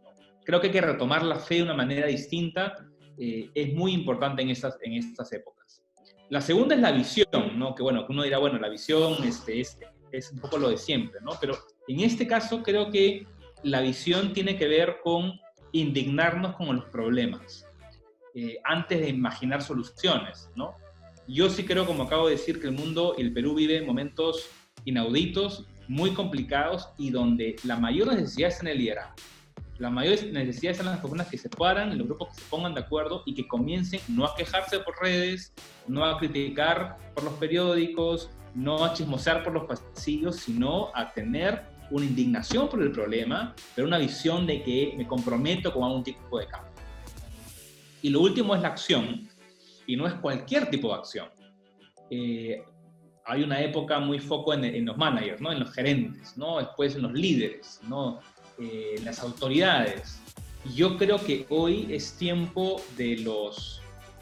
Creo 0.46 0.60
que 0.60 0.68
hay 0.68 0.74
que 0.74 0.82
retomar 0.82 1.24
la 1.24 1.36
fe 1.36 1.56
de 1.56 1.64
una 1.64 1.74
manera 1.74 2.08
distinta, 2.08 2.76
eh, 3.18 3.50
es 3.54 3.74
muy 3.74 3.94
importante 3.94 4.42
en 4.42 4.50
estas, 4.50 4.78
en 4.82 4.94
estas 4.94 5.32
épocas. 5.34 5.84
La 6.30 6.42
segunda 6.42 6.76
es 6.76 6.82
la 6.82 6.92
visión, 6.92 7.58
¿no? 7.58 7.76
que 7.76 7.84
bueno, 7.84 8.06
uno 8.08 8.24
dirá, 8.24 8.38
bueno, 8.38 8.58
la 8.60 8.70
visión 8.70 9.16
este, 9.24 9.60
es, 9.60 9.78
es 10.12 10.32
un 10.32 10.40
poco 10.40 10.58
lo 10.58 10.70
de 10.70 10.78
siempre, 10.78 11.20
¿no? 11.22 11.32
pero 11.40 11.58
en 11.88 12.00
este 12.02 12.28
caso 12.28 12.64
creo 12.64 12.92
que 12.92 13.26
la 13.64 13.82
visión 13.82 14.34
tiene 14.34 14.58
que 14.58 14.68
ver 14.68 14.98
con 15.04 15.40
indignarnos 15.72 16.56
con 16.56 16.76
los 16.76 16.86
problemas. 16.86 17.66
Eh, 18.36 18.60
antes 18.64 19.00
de 19.00 19.10
imaginar 19.10 19.62
soluciones, 19.62 20.50
¿no? 20.56 20.76
Yo 21.28 21.50
sí 21.50 21.66
creo, 21.66 21.86
como 21.86 22.04
acabo 22.04 22.28
de 22.28 22.36
decir, 22.36 22.62
que 22.62 22.68
el 22.68 22.74
mundo 22.74 23.16
y 23.18 23.22
el 23.22 23.34
Perú 23.34 23.56
vive 23.56 23.82
momentos 23.82 24.50
inauditos, 24.86 25.66
muy 25.88 26.14
complicados 26.14 26.90
y 26.98 27.10
donde 27.10 27.56
la 27.64 27.78
mayor 27.78 28.14
necesidad 28.14 28.50
es 28.50 28.62
en 28.62 28.68
el 28.68 28.78
liderazgo. 28.78 29.16
La 29.80 29.90
mayor 29.90 30.24
necesidad 30.32 30.74
es 30.74 30.80
en 30.80 30.88
las 30.88 31.00
personas 31.00 31.28
que 31.28 31.38
se 31.38 31.50
paran, 31.50 31.92
en 31.92 31.98
los 31.98 32.08
grupos 32.08 32.30
que 32.30 32.42
se 32.42 32.50
pongan 32.50 32.74
de 32.74 32.82
acuerdo 32.82 33.24
y 33.26 33.34
que 33.34 33.48
comiencen 33.48 34.00
no 34.08 34.26
a 34.26 34.36
quejarse 34.36 34.80
por 34.80 34.96
redes, 35.02 35.54
no 35.88 36.06
a 36.06 36.18
criticar 36.18 36.98
por 37.16 37.24
los 37.24 37.34
periódicos, 37.34 38.30
no 38.56 38.84
a 38.84 38.94
chismosear 38.94 39.44
por 39.44 39.54
los 39.54 39.66
pasillos, 39.66 40.38
sino 40.38 40.90
a 40.94 41.12
tener 41.12 41.64
una 41.92 42.06
indignación 42.06 42.70
por 42.70 42.82
el 42.82 42.92
problema, 42.92 43.54
pero 43.76 43.88
una 43.88 43.98
visión 43.98 44.46
de 44.46 44.62
que 44.62 44.94
me 44.98 45.08
comprometo 45.08 45.74
con 45.74 45.84
algún 45.84 46.04
tipo 46.04 46.40
de 46.40 46.48
cambio. 46.48 46.72
Y 48.02 48.10
lo 48.10 48.22
último 48.22 48.56
es 48.56 48.62
la 48.62 48.70
acción, 48.70 49.28
y 49.90 49.96
no 49.96 50.06
es 50.06 50.14
cualquier 50.16 50.70
tipo 50.70 50.90
de 50.90 50.94
acción. 50.94 51.30
Eh, 52.12 52.64
hay 53.26 53.44
una 53.44 53.62
época 53.62 54.00
muy 54.00 54.20
foco 54.20 54.54
en, 54.54 54.86
los 54.86 54.98
managers, 54.98 55.42
¿no? 55.42 55.52
en 55.52 55.60
los 55.60 55.72
gerentes, 55.72 56.38
¿no? 56.38 56.60
después 56.60 56.96
en 56.96 57.04
los 57.04 57.14
líderes, 57.14 57.80
¿no? 57.88 58.20
Eh, 58.60 58.96
en 58.98 59.06
las 59.06 59.20
autoridades. 59.22 60.20
Yo 60.76 60.98
creo 60.98 61.18
que 61.18 61.46
hoy 61.50 61.88
es 61.92 62.14
tiempo 62.18 62.82
de 62.98 63.18
los 63.18 63.82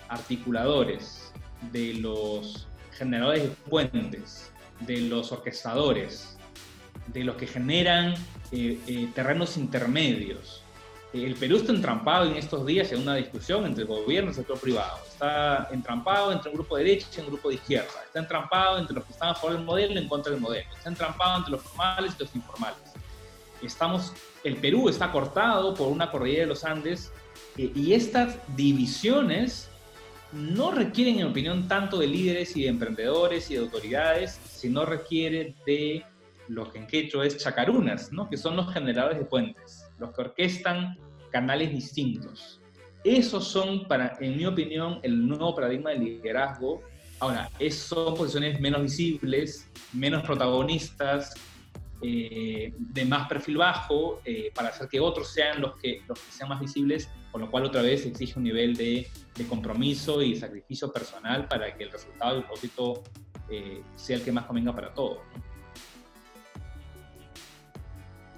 articuladores, 0.10 1.34
de 1.72 1.96
los 1.96 2.67
generadores 2.98 3.44
de 3.44 3.50
puentes, 3.50 4.52
de 4.82 5.02
los 5.02 5.32
orquestadores, 5.32 6.38
de 7.08 7.24
los 7.24 7.36
que 7.36 7.48
generan 7.48 8.14
eh, 8.52 8.80
eh, 8.88 9.10
terrenos 9.14 9.58
intermedios. 9.58 10.64
El 11.14 11.36
Perú 11.36 11.58
está 11.58 11.72
entrampado 11.72 12.26
en 12.26 12.36
estos 12.36 12.66
días 12.66 12.92
en 12.92 13.02
una 13.02 13.16
discusión 13.16 13.66
entre 13.66 13.84
el 13.84 13.88
gobierno 13.88 14.30
y 14.30 14.32
el 14.32 14.36
sector 14.36 14.60
privado. 14.60 15.00
Está 15.08 15.70
entrampado 15.72 16.32
entre 16.34 16.50
un 16.50 16.58
grupo 16.58 16.76
de 16.76 16.84
derecha 16.84 17.08
y 17.18 17.20
un 17.22 17.28
grupo 17.28 17.50
de 17.50 17.56
izquierda. 17.56 18.04
Está 18.06 18.20
entrampado 18.20 18.78
entre 18.78 18.96
los 18.96 19.06
que 19.06 19.14
están 19.14 19.30
a 19.30 19.36
favor 19.36 19.56
del 19.56 19.64
modelo 19.64 19.94
y 19.94 19.98
en 19.98 20.08
contra 20.08 20.32
del 20.34 20.42
modelo. 20.42 20.68
Está 20.76 20.90
entrampado 20.90 21.38
entre 21.38 21.52
los 21.52 21.62
formales 21.62 22.14
y 22.20 22.24
los 22.24 22.36
informales. 22.36 22.80
Estamos, 23.62 24.14
el 24.44 24.58
Perú 24.58 24.90
está 24.90 25.12
cortado 25.12 25.74
por 25.74 25.88
una 25.88 26.12
cordillera 26.12 26.42
de 26.42 26.48
los 26.48 26.64
Andes 26.64 27.12
eh, 27.58 27.72
y 27.74 27.94
estas 27.94 28.36
divisiones 28.56 29.70
no 30.32 30.72
requieren, 30.72 31.20
en 31.20 31.28
opinión, 31.28 31.68
tanto 31.68 32.00
de 32.00 32.08
líderes 32.08 32.56
y 32.56 32.64
de 32.64 32.70
emprendedores 32.70 33.50
y 33.50 33.56
de 33.56 33.62
autoridades, 33.62 34.40
sino 34.46 34.86
requieren 34.86 35.56
de 35.66 36.04
lo 36.48 36.72
que 36.72 36.80
en 36.80 36.88
quechua 36.88 37.26
es 37.26 37.38
chacarunas, 37.38 38.12
¿no? 38.12 38.30
que 38.30 38.38
son 38.38 38.56
los 38.56 38.72
generadores 38.74 39.20
de 39.20 39.26
puentes, 39.26 39.86
los 40.00 40.14
que 40.14 40.22
orquestan 40.22 40.98
canales 41.32 41.72
distintos. 41.72 42.62
Esos 43.04 43.48
son, 43.48 43.88
para, 43.88 44.18
en 44.20 44.38
mi 44.38 44.46
opinión, 44.46 45.00
el 45.04 45.28
nuevo 45.28 45.56
paradigma 45.56 45.92
del 45.92 46.04
liderazgo. 46.04 46.82
Ahora, 47.20 47.50
son 47.70 48.16
posiciones 48.16 48.60
menos 48.60 48.82
visibles, 48.82 49.70
menos 49.94 50.24
protagonistas, 50.24 51.34
eh, 52.02 52.74
de 52.78 53.06
más 53.06 53.28
perfil 53.28 53.58
bajo, 53.58 54.22
eh, 54.24 54.52
para 54.54 54.70
hacer 54.70 54.88
que 54.88 55.00
otros 55.00 55.30
sean 55.30 55.62
los 55.62 55.76
que, 55.78 56.02
los 56.08 56.20
que 56.20 56.32
sean 56.32 56.50
más 56.50 56.60
visibles, 56.60 57.10
con 57.32 57.42
lo 57.42 57.50
cual 57.50 57.66
otra 57.66 57.82
vez 57.82 58.06
exige 58.06 58.38
un 58.38 58.44
nivel 58.44 58.76
de, 58.76 59.08
de 59.36 59.48
compromiso 59.48 60.22
y 60.22 60.36
sacrificio 60.36 60.92
personal 60.92 61.48
para 61.48 61.76
que 61.76 61.86
el 61.86 61.92
resultado 61.92 62.36
del 62.36 62.44
propósito 62.44 63.04
eh, 63.50 63.82
sea 63.96 64.18
el 64.18 64.24
que 64.24 64.32
más 64.32 64.46
convenga 64.46 64.74
para 64.74 64.94
todos. 64.94 65.20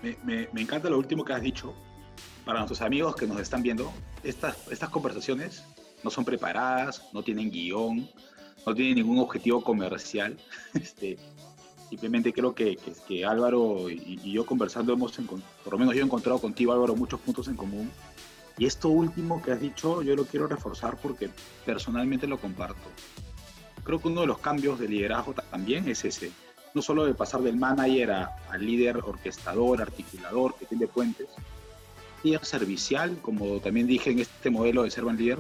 Me, 0.02 0.48
me, 0.54 0.62
encanta 0.62 0.90
lo 0.90 0.98
último 0.98 1.26
que 1.26 1.34
has 1.34 1.42
dicho. 1.42 1.76
Para 2.46 2.60
nuestros 2.60 2.82
amigos 2.82 3.16
que 3.16 3.28
nos 3.28 3.40
están 3.42 3.62
viendo, 3.62 3.92
estas, 4.24 4.70
estas 4.72 4.90
conversaciones 4.90 5.66
no 6.04 6.10
son 6.10 6.24
preparadas, 6.24 7.10
no 7.14 7.22
tienen 7.22 7.52
guion, 7.52 8.10
no 8.66 8.74
tienen 8.74 8.96
ningún 8.96 9.20
objetivo 9.20 9.62
comercial. 9.62 10.38
Este, 10.74 11.18
simplemente 11.90 12.32
creo 12.34 12.54
que, 12.54 12.78
que, 13.08 13.26
Álvaro 13.26 13.90
y, 13.90 14.32
yo 14.32 14.46
conversando 14.46 14.94
hemos, 14.94 15.12
por 15.64 15.74
lo 15.74 15.80
menos 15.80 15.96
yo 15.96 16.02
he 16.02 16.06
encontrado 16.06 16.40
contigo, 16.40 16.72
Álvaro, 16.72 16.96
muchos 16.96 17.20
puntos 17.20 17.48
en 17.48 17.56
común. 17.56 17.92
Y 18.58 18.66
esto 18.66 18.90
último 18.90 19.42
que 19.42 19.52
has 19.52 19.62
dicho, 19.62 20.02
yo 20.02 20.16
lo 20.16 20.26
quiero 20.26 20.48
reforzar 20.48 20.98
porque 21.02 21.30
personalmente 21.66 22.28
lo 22.28 22.38
comparto. 22.40 22.90
Creo 23.84 24.00
que 24.00 24.10
uno 24.10 24.22
de 24.22 24.28
los 24.28 24.40
cambios 24.40 24.80
de 24.80 24.90
liderazgo 24.90 25.34
también 25.34 25.88
es 25.88 26.04
ese 26.04 26.32
no 26.74 26.82
solo 26.82 27.06
de 27.06 27.14
pasar 27.14 27.42
del 27.42 27.58
manager 27.58 28.12
al 28.12 28.66
líder 28.66 28.98
orquestador, 28.98 29.82
articulador, 29.82 30.56
que 30.56 30.66
tiene 30.66 30.88
puentes, 30.88 31.28
líder 32.24 32.46
servicial, 32.46 33.18
como 33.22 33.60
también 33.60 33.88
dije 33.88 34.12
en 34.12 34.20
este 34.20 34.50
modelo 34.50 34.84
de 34.84 34.92
Servant 34.92 35.20
Leader, 35.20 35.40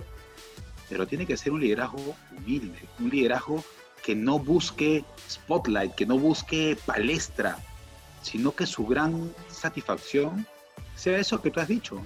pero 0.87 1.07
tiene 1.07 1.25
que 1.25 1.37
ser 1.37 1.51
un 1.51 1.61
liderazgo 1.61 2.15
humilde, 2.35 2.79
un 2.99 3.09
liderazgo 3.09 3.63
que 4.09 4.15
no 4.15 4.39
busque 4.39 5.05
spotlight, 5.29 5.93
que 5.93 6.07
no 6.07 6.17
busque 6.17 6.75
palestra, 6.83 7.59
sino 8.23 8.55
que 8.55 8.65
su 8.65 8.87
gran 8.87 9.31
satisfacción 9.51 10.47
sea 10.95 11.19
eso 11.19 11.39
que 11.43 11.51
tú 11.51 11.59
has 11.59 11.67
dicho, 11.67 12.03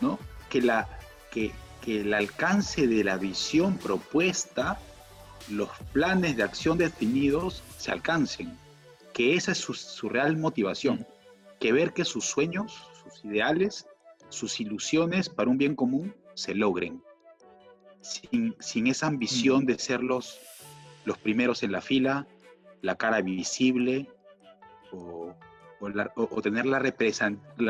¿no? 0.00 0.18
Que, 0.48 0.62
la, 0.62 0.88
que, 1.30 1.52
que 1.82 2.00
el 2.00 2.14
alcance 2.14 2.86
de 2.86 3.04
la 3.04 3.18
visión 3.18 3.76
propuesta, 3.76 4.80
los 5.50 5.68
planes 5.92 6.38
de 6.38 6.42
acción 6.42 6.78
definidos 6.78 7.62
se 7.76 7.90
alcancen. 7.90 8.56
Que 9.12 9.34
esa 9.36 9.52
es 9.52 9.58
su, 9.58 10.08
real 10.08 10.38
motivación, 10.38 11.06
que 11.60 11.70
ver 11.70 11.92
que 11.92 12.06
sus 12.06 12.24
sueños, 12.24 12.88
sus 13.04 13.26
ideales, 13.26 13.86
sus 14.30 14.58
ilusiones 14.58 15.28
para 15.28 15.50
un 15.50 15.58
bien 15.58 15.74
común 15.74 16.14
se 16.32 16.54
logren, 16.54 17.02
sin, 18.00 18.86
esa 18.86 19.06
ambición 19.06 19.66
de 19.66 19.78
ser 19.78 20.02
los, 20.02 20.40
los 21.04 21.18
primeros 21.18 21.62
en 21.62 21.72
la 21.72 21.80
fila, 21.80 22.26
la 22.80 22.96
cara 22.96 23.20
visible 23.22 24.08
o, 24.92 25.34
tener 26.42 26.66
la, 26.66 26.78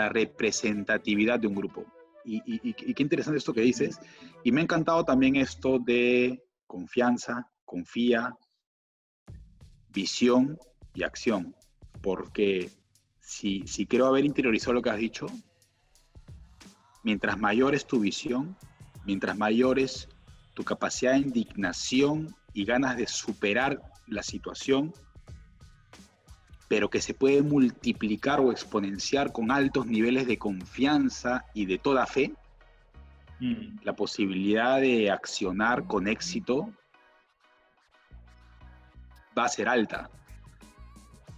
representatividad 0.08 1.40
de 1.40 1.46
un 1.46 1.54
grupo. 1.54 1.86
Y, 2.24 2.42
y, 2.46 2.74
qué 2.74 3.02
interesante 3.02 3.38
esto 3.38 3.54
que 3.54 3.62
dices. 3.62 3.98
Y 4.44 4.52
me 4.52 4.60
ha 4.60 4.64
encantado 4.64 5.04
también 5.04 5.36
esto 5.36 5.78
de 5.78 6.42
confianza, 6.66 7.50
confía, 7.64 8.36
visión 9.88 10.58
y 10.94 11.02
acción, 11.02 11.54
porque 12.02 12.70
si, 13.18 13.66
si 13.66 13.86
quiero 13.86 14.06
haber 14.06 14.24
interiorizado 14.24 14.74
lo 14.74 14.82
que 14.82 14.90
has 14.90 14.98
dicho, 14.98 15.26
mientras 17.02 17.38
mayor 17.38 17.74
es 17.74 17.86
tu 17.86 18.00
visión, 18.00 18.56
mientras 19.04 19.36
mayor 19.36 19.78
es 19.78 20.08
tu 20.54 20.64
capacidad 20.64 21.12
de 21.12 21.18
indignación 21.18 22.34
y 22.52 22.64
ganas 22.64 22.96
de 22.96 23.06
superar 23.06 23.80
la 24.06 24.22
situación, 24.22 24.92
pero 26.68 26.88
que 26.90 27.00
se 27.00 27.14
puede 27.14 27.42
multiplicar 27.42 28.40
o 28.40 28.50
exponenciar 28.50 29.32
con 29.32 29.50
altos 29.50 29.86
niveles 29.86 30.26
de 30.26 30.38
confianza 30.38 31.44
y 31.54 31.66
de 31.66 31.78
toda 31.78 32.06
fe, 32.06 32.32
mm. 33.40 33.78
la 33.82 33.94
posibilidad 33.94 34.80
de 34.80 35.10
accionar 35.10 35.86
con 35.86 36.08
éxito 36.08 36.72
va 39.36 39.44
a 39.44 39.48
ser 39.48 39.68
alta. 39.68 40.10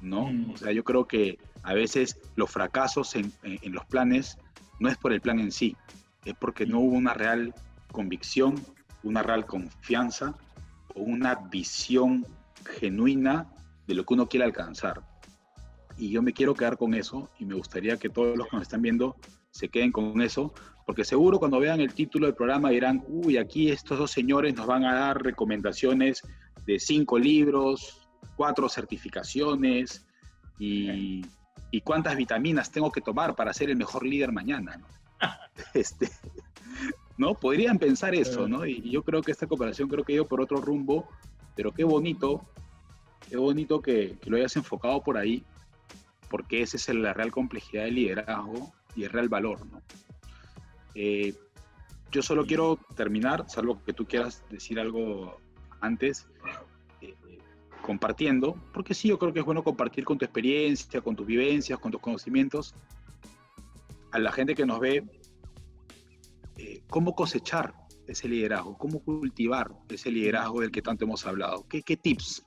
¿no? 0.00 0.26
Mm. 0.26 0.50
O 0.50 0.56
sea, 0.56 0.72
yo 0.72 0.84
creo 0.84 1.06
que 1.06 1.38
a 1.62 1.74
veces 1.74 2.20
los 2.36 2.50
fracasos 2.50 3.16
en, 3.16 3.32
los 3.64 3.84
planes 3.86 4.38
no 4.78 4.88
es 4.88 4.96
por 4.98 5.12
el 5.12 5.20
plan 5.20 5.40
en 5.40 5.50
sí, 5.50 5.76
es 6.24 6.34
porque 6.34 6.66
no 6.66 6.80
hubo 6.80 6.94
una 6.94 7.14
real 7.14 7.54
convicción, 7.90 8.54
una 9.02 9.22
real 9.22 9.46
confianza 9.46 10.36
una 10.94 11.34
visión 11.34 12.26
genuina 12.78 13.50
de 13.86 13.94
lo 13.94 14.04
que 14.04 14.14
uno 14.14 14.28
quiere 14.28 14.44
alcanzar. 14.44 15.02
Y 15.96 16.10
yo 16.10 16.22
me 16.22 16.32
quiero 16.32 16.54
quedar 16.54 16.76
con 16.76 16.94
eso 16.94 17.30
y 17.38 17.44
me 17.44 17.54
gustaría 17.54 17.96
que 17.96 18.08
todos 18.08 18.36
los 18.36 18.48
que 18.48 18.56
nos 18.56 18.62
están 18.62 18.82
viendo 18.82 19.16
se 19.50 19.68
queden 19.68 19.92
con 19.92 20.20
eso, 20.20 20.52
porque 20.84 21.04
seguro 21.04 21.38
cuando 21.38 21.60
vean 21.60 21.80
el 21.80 21.94
título 21.94 22.26
del 22.26 22.34
programa 22.34 22.70
dirán, 22.70 23.04
uy, 23.06 23.36
aquí 23.36 23.70
estos 23.70 23.98
dos 23.98 24.10
señores 24.10 24.54
nos 24.54 24.66
van 24.66 24.84
a 24.84 24.94
dar 24.94 25.22
recomendaciones 25.22 26.22
de 26.66 26.80
cinco 26.80 27.18
libros, 27.18 28.08
cuatro 28.36 28.68
certificaciones 28.68 30.04
y, 30.58 31.24
cuántas 31.84 32.16
vitaminas 32.16 32.70
tengo 32.70 32.90
que 32.92 33.00
tomar 33.00 33.34
para 33.34 33.52
ser 33.52 33.68
el 33.68 33.76
mejor 33.76 34.06
líder 34.06 34.30
mañana. 34.32 34.76
¿no? 34.76 34.86
este, 35.74 36.08
¿no? 37.16 37.34
Podrían 37.34 37.78
pensar 37.78 38.14
eso, 38.14 38.48
¿no? 38.48 38.66
Y, 38.66 38.90
yo 38.90 39.02
creo 39.02 39.22
que 39.22 39.32
esta 39.32 39.46
cooperación 39.46 39.88
creo 39.88 40.04
que 40.04 40.12
ha 40.12 40.16
ido 40.16 40.28
por 40.28 40.40
otro 40.40 40.58
rumbo, 40.60 41.08
pero 41.54 41.72
qué 41.72 41.84
bonito, 41.84 42.44
qué 43.28 43.36
bonito 43.36 43.80
que, 43.80 44.18
lo 44.24 44.36
hayas 44.36 44.56
enfocado 44.56 45.02
por 45.02 45.16
ahí, 45.16 45.44
porque 46.28 46.62
esa 46.62 46.76
es 46.76 46.88
la 46.88 47.12
real 47.12 47.30
complejidad 47.30 47.84
del 47.84 47.94
liderazgo 47.94 48.72
y 48.96 49.04
el 49.04 49.10
real 49.10 49.28
valor, 49.28 49.64
¿no? 49.66 49.82
Eh, 50.94 51.34
yo 52.10 52.22
solo 52.22 52.46
quiero 52.46 52.78
terminar, 52.94 53.44
salvo 53.48 53.82
que 53.84 53.92
tú 53.92 54.06
quieras 54.06 54.44
decir 54.48 54.78
algo 54.78 55.40
antes, 55.80 56.28
compartiendo, 57.84 58.56
porque 58.72 58.94
sí, 58.94 59.08
yo 59.08 59.18
creo 59.18 59.32
que 59.34 59.40
es 59.40 59.44
bueno 59.44 59.62
compartir 59.62 60.04
con 60.04 60.16
tu 60.16 60.24
experiencia, 60.24 61.02
con 61.02 61.14
tus 61.14 61.26
vivencias, 61.26 61.78
con 61.78 61.92
tus 61.92 62.00
conocimientos, 62.00 62.74
a 64.10 64.18
la 64.18 64.32
gente 64.32 64.54
que 64.54 64.64
nos 64.64 64.80
ve, 64.80 65.04
eh, 66.56 66.82
cómo 66.88 67.14
cosechar 67.14 67.74
ese 68.06 68.28
liderazgo, 68.28 68.76
cómo 68.76 69.02
cultivar 69.02 69.70
ese 69.88 70.10
liderazgo 70.10 70.60
del 70.60 70.70
que 70.70 70.82
tanto 70.82 71.04
hemos 71.04 71.26
hablado. 71.26 71.66
¿Qué, 71.68 71.82
qué 71.82 71.96
tips, 71.96 72.44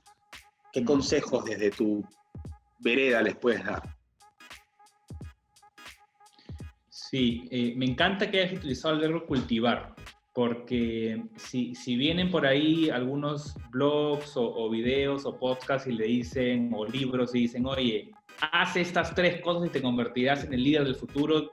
qué 0.72 0.84
consejos 0.84 1.44
desde 1.44 1.70
tu 1.70 2.04
vereda 2.78 3.22
les 3.22 3.36
puedes 3.36 3.64
dar? 3.64 3.98
Sí, 7.10 7.48
eh, 7.50 7.72
me 7.74 7.86
encanta 7.86 8.30
que 8.30 8.40
hayas 8.40 8.58
utilizado 8.58 8.94
el 8.94 9.00
verbo 9.00 9.24
cultivar, 9.24 9.94
porque 10.34 11.24
si, 11.36 11.74
si, 11.74 11.96
vienen 11.96 12.30
por 12.30 12.44
ahí 12.44 12.90
algunos 12.90 13.54
blogs 13.70 14.32
o, 14.36 14.68
videos 14.68 15.24
o 15.24 15.38
podcasts 15.38 15.88
y 15.88 15.92
le 15.92 16.04
dicen, 16.04 16.70
o 16.74 16.84
libros 16.84 17.34
y 17.34 17.40
dicen, 17.40 17.64
oye, 17.64 18.10
haz 18.52 18.76
estas 18.76 19.14
tres 19.14 19.40
cosas 19.40 19.68
y 19.68 19.70
te 19.70 19.80
convertirás 19.80 20.44
en 20.44 20.52
el 20.52 20.62
líder 20.62 20.84
del 20.84 20.96
futuro, 20.96 21.50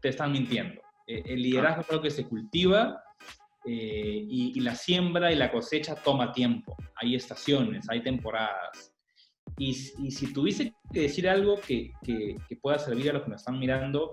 te 0.00 0.08
están 0.08 0.32
mintiendo. 0.32 0.83
Eh, 1.06 1.22
el 1.26 1.42
liderazgo 1.42 1.82
es 1.82 1.90
algo 1.90 2.02
que 2.02 2.10
se 2.10 2.26
cultiva 2.26 3.02
eh, 3.66 4.26
y, 4.28 4.60
la 4.60 4.74
siembra 4.74 5.32
y 5.32 5.36
la 5.36 5.50
cosecha 5.50 5.94
toma 5.94 6.32
tiempo. 6.32 6.76
Hay 6.96 7.14
estaciones, 7.14 7.88
hay 7.88 8.02
temporadas. 8.02 8.92
Y, 9.58 9.74
si 9.74 10.32
tuviese 10.32 10.74
que 10.92 11.00
decir 11.00 11.28
algo 11.28 11.60
que, 11.60 11.92
que, 12.02 12.36
pueda 12.60 12.78
servir 12.78 13.10
a 13.10 13.14
los 13.14 13.22
que 13.24 13.30
nos 13.30 13.40
están 13.40 13.58
mirando, 13.58 14.10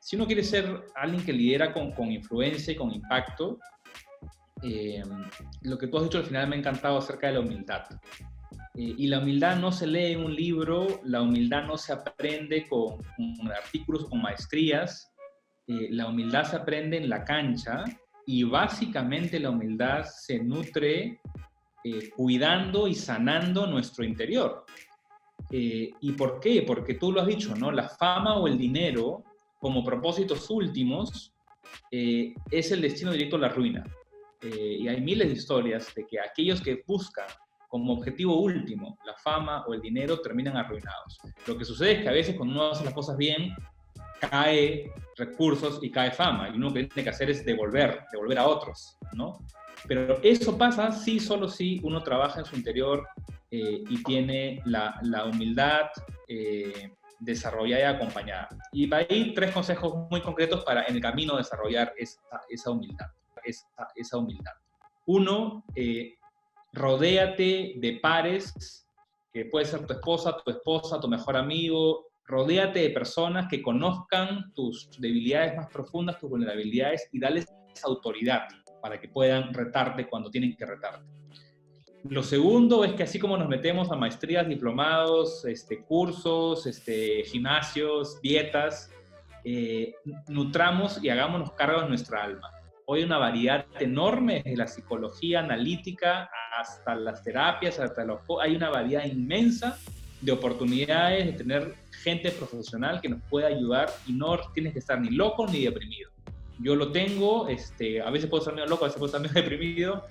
si 0.00 0.16
uno 0.16 0.26
quiere 0.26 0.42
ser 0.42 0.84
alguien 0.94 1.24
que 1.24 1.32
lidera 1.32 1.72
con, 1.72 1.92
con 1.92 2.10
influencia 2.10 2.72
y 2.72 2.76
con 2.76 2.92
impacto, 2.92 3.58
eh, 4.62 5.02
lo 5.62 5.76
que 5.76 5.88
tú 5.88 5.98
has 5.98 6.04
dicho 6.04 6.18
al 6.18 6.24
final 6.24 6.48
me 6.48 6.56
ha 6.56 6.58
encantado 6.58 6.98
acerca 6.98 7.28
de 7.28 7.34
la 7.34 7.40
humildad. 7.40 7.84
Y 8.74 9.06
la 9.08 9.18
humildad 9.18 9.56
no 9.56 9.70
se 9.70 9.86
lee 9.86 10.12
en 10.12 10.24
un 10.24 10.34
libro, 10.34 11.02
la 11.04 11.20
humildad 11.20 11.64
no 11.64 11.76
se 11.76 11.92
aprende 11.92 12.66
con, 12.68 13.00
artículos, 13.54 14.08
con 14.08 14.22
maestrías, 14.22 15.11
eh, 15.66 15.88
la 15.90 16.06
humildad 16.06 16.44
se 16.44 16.56
aprende 16.56 16.96
en 16.96 17.08
la 17.08 17.24
cancha 17.24 17.84
y 18.26 18.44
básicamente 18.44 19.40
la 19.40 19.50
humildad 19.50 20.04
se 20.04 20.38
nutre 20.38 21.20
cuidando 22.14 22.86
y 22.86 22.94
sanando 22.94 23.66
nuestro 23.66 24.04
interior. 24.04 24.64
¿Y 25.50 26.12
por 26.12 26.38
qué? 26.38 26.62
Porque 26.62 26.94
tú 26.94 27.10
lo 27.10 27.20
has 27.20 27.26
dicho, 27.26 27.56
¿no? 27.56 27.72
La 27.72 27.88
fama 27.88 28.36
o 28.36 28.46
el 28.46 28.56
dinero 28.56 29.24
como 29.58 29.82
propósitos 29.82 30.48
últimos 30.48 31.34
es 31.90 32.70
el 32.70 32.82
destino 32.82 33.10
directo 33.10 33.34
a 33.34 33.40
la 33.40 33.48
ruina. 33.48 33.84
Eh, 34.42 34.78
y 34.80 34.88
hay 34.88 35.00
miles 35.00 35.28
de 35.28 35.34
historias 35.34 35.94
de 35.94 36.04
que 36.04 36.18
aquellos 36.18 36.60
que 36.60 36.82
buscan 36.84 37.26
como 37.68 37.92
objetivo 37.92 38.40
último 38.40 38.98
la 39.06 39.14
fama 39.14 39.64
o 39.66 39.72
el 39.72 39.80
dinero 39.80 40.20
terminan 40.20 40.56
arruinados. 40.56 41.18
Lo 41.46 41.56
que 41.56 41.64
sucede 41.64 41.92
es 41.92 42.02
que 42.02 42.08
a 42.08 42.12
veces 42.12 42.36
cuando 42.36 42.54
uno 42.54 42.70
hace 42.72 42.84
las 42.84 42.92
cosas 42.92 43.16
bien, 43.16 43.54
cae 44.30 44.92
recursos 45.16 45.78
y 45.82 45.90
cae 45.90 46.10
fama, 46.10 46.48
y 46.48 46.56
uno 46.56 46.72
que 46.72 46.84
tiene 46.84 47.04
que 47.04 47.10
hacer 47.10 47.30
es 47.30 47.44
devolver, 47.44 48.04
devolver 48.12 48.38
a 48.38 48.46
otros, 48.46 48.96
¿no? 49.14 49.38
Pero 49.86 50.18
eso 50.22 50.56
pasa 50.56 50.92
si 50.92 51.18
solo 51.18 51.48
si 51.48 51.80
uno 51.82 52.02
trabaja 52.02 52.40
en 52.40 52.46
su 52.46 52.56
interior 52.56 53.06
eh, 53.50 53.82
y 53.88 54.02
tiene 54.04 54.62
la, 54.64 54.98
la 55.02 55.26
humildad 55.26 55.90
eh, 56.28 56.92
desarrollada 57.18 57.82
y 57.82 57.94
acompañada. 57.94 58.48
Y 58.72 58.92
ahí 58.94 59.34
tres 59.34 59.52
consejos 59.52 60.08
muy 60.10 60.20
concretos 60.20 60.64
para 60.64 60.84
en 60.84 60.94
el 60.94 61.02
camino 61.02 61.36
desarrollar 61.36 61.92
esa, 61.96 62.20
esa 62.48 62.70
humildad 62.70 63.08
esa, 63.44 64.16
humildad. 64.16 64.52
Uno, 65.06 65.64
eh, 65.74 66.14
rodéate 66.72 67.74
de 67.76 67.98
pares, 68.00 68.86
que 69.32 69.46
puede 69.46 69.64
ser 69.64 69.86
tu 69.86 69.94
esposa, 69.94 70.36
tu 70.44 70.50
esposa, 70.50 71.00
tu 71.00 71.08
mejor 71.08 71.36
amigo, 71.36 72.06
rodéate 72.24 72.80
de 72.80 72.90
personas 72.90 73.48
que 73.48 73.62
conozcan 73.62 74.52
tus 74.54 74.88
debilidades 74.98 75.56
más 75.56 75.66
profundas, 75.68 76.18
tus 76.18 76.30
vulnerabilidades 76.30 77.08
y 77.12 77.18
dales 77.18 77.46
autoridad 77.84 78.48
para 78.80 79.00
que 79.00 79.08
puedan 79.08 79.52
retarte 79.54 80.06
cuando 80.06 80.30
tienen 80.30 80.56
que 80.56 80.66
retarte. 80.66 81.06
Lo 82.04 82.22
segundo 82.22 82.84
es 82.84 82.94
que 82.94 83.04
así 83.04 83.18
como 83.18 83.36
nos 83.36 83.48
metemos 83.48 83.90
a 83.92 83.96
maestrías, 83.96 84.48
diplomados, 84.48 85.44
este, 85.44 85.82
cursos, 85.84 86.66
este, 86.66 87.22
gimnasios, 87.24 88.20
dietas, 88.20 88.90
eh, 89.44 89.94
nutramos 90.28 91.02
y 91.02 91.10
hagámonos 91.10 91.52
cargo 91.52 91.80
de 91.80 91.88
nuestra 91.88 92.24
alma. 92.24 92.50
Hoy 92.86 93.04
una 93.04 93.18
variedad 93.18 93.66
enorme 93.78 94.42
de 94.44 94.56
la 94.56 94.66
psicología 94.66 95.40
analítica 95.40 96.28
hasta 96.58 96.96
las 96.96 97.22
terapias, 97.22 97.78
hasta 97.78 98.04
los, 98.04 98.20
hay 98.40 98.56
una 98.56 98.70
variedad 98.70 99.04
inmensa 99.04 99.78
de 100.20 100.32
oportunidades 100.32 101.26
de 101.26 101.32
tener 101.32 101.74
gente 102.02 102.30
profesional 102.30 103.00
que 103.00 103.08
nos 103.08 103.22
pueda 103.30 103.48
ayudar 103.48 103.90
y 104.06 104.12
no 104.12 104.38
tienes 104.52 104.72
que 104.72 104.80
estar 104.80 105.00
ni 105.00 105.10
loco 105.10 105.46
ni 105.46 105.64
deprimido. 105.64 106.10
Yo 106.58 106.76
lo 106.76 106.92
tengo, 106.92 107.48
este, 107.48 108.00
a 108.00 108.10
veces 108.10 108.28
puedo 108.28 108.42
estar 108.42 108.54
medio 108.54 108.68
loco, 108.68 108.84
a 108.84 108.88
veces 108.88 108.98
puedo 108.98 109.16
estar 109.16 109.20
medio 109.34 109.34
deprimido, 109.34 110.04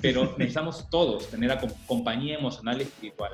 pero 0.00 0.34
necesitamos 0.38 0.88
todos 0.90 1.28
tener 1.28 1.56
compañía 1.86 2.36
emocional 2.36 2.78
y 2.78 2.82
espiritual. 2.82 3.32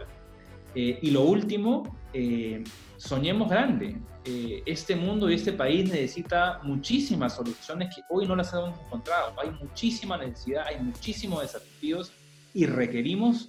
Eh, 0.75 0.99
y 1.03 1.11
lo 1.11 1.23
último, 1.23 1.97
eh, 2.13 2.63
soñemos 2.97 3.49
grande. 3.49 3.97
Eh, 4.25 4.63
este 4.67 4.95
mundo 4.95 5.31
y 5.31 5.35
este 5.35 5.53
país 5.53 5.91
necesita 5.91 6.61
muchísimas 6.63 7.35
soluciones 7.35 7.95
que 7.95 8.03
hoy 8.11 8.27
no 8.27 8.37
las 8.37 8.53
hemos 8.53 8.79
encontrado. 8.79 9.33
Hay 9.41 9.51
muchísima 9.51 10.19
necesidad, 10.19 10.67
hay 10.67 10.79
muchísimos 10.81 11.41
desafíos 11.43 12.13
y 12.53 12.67
requerimos 12.67 13.49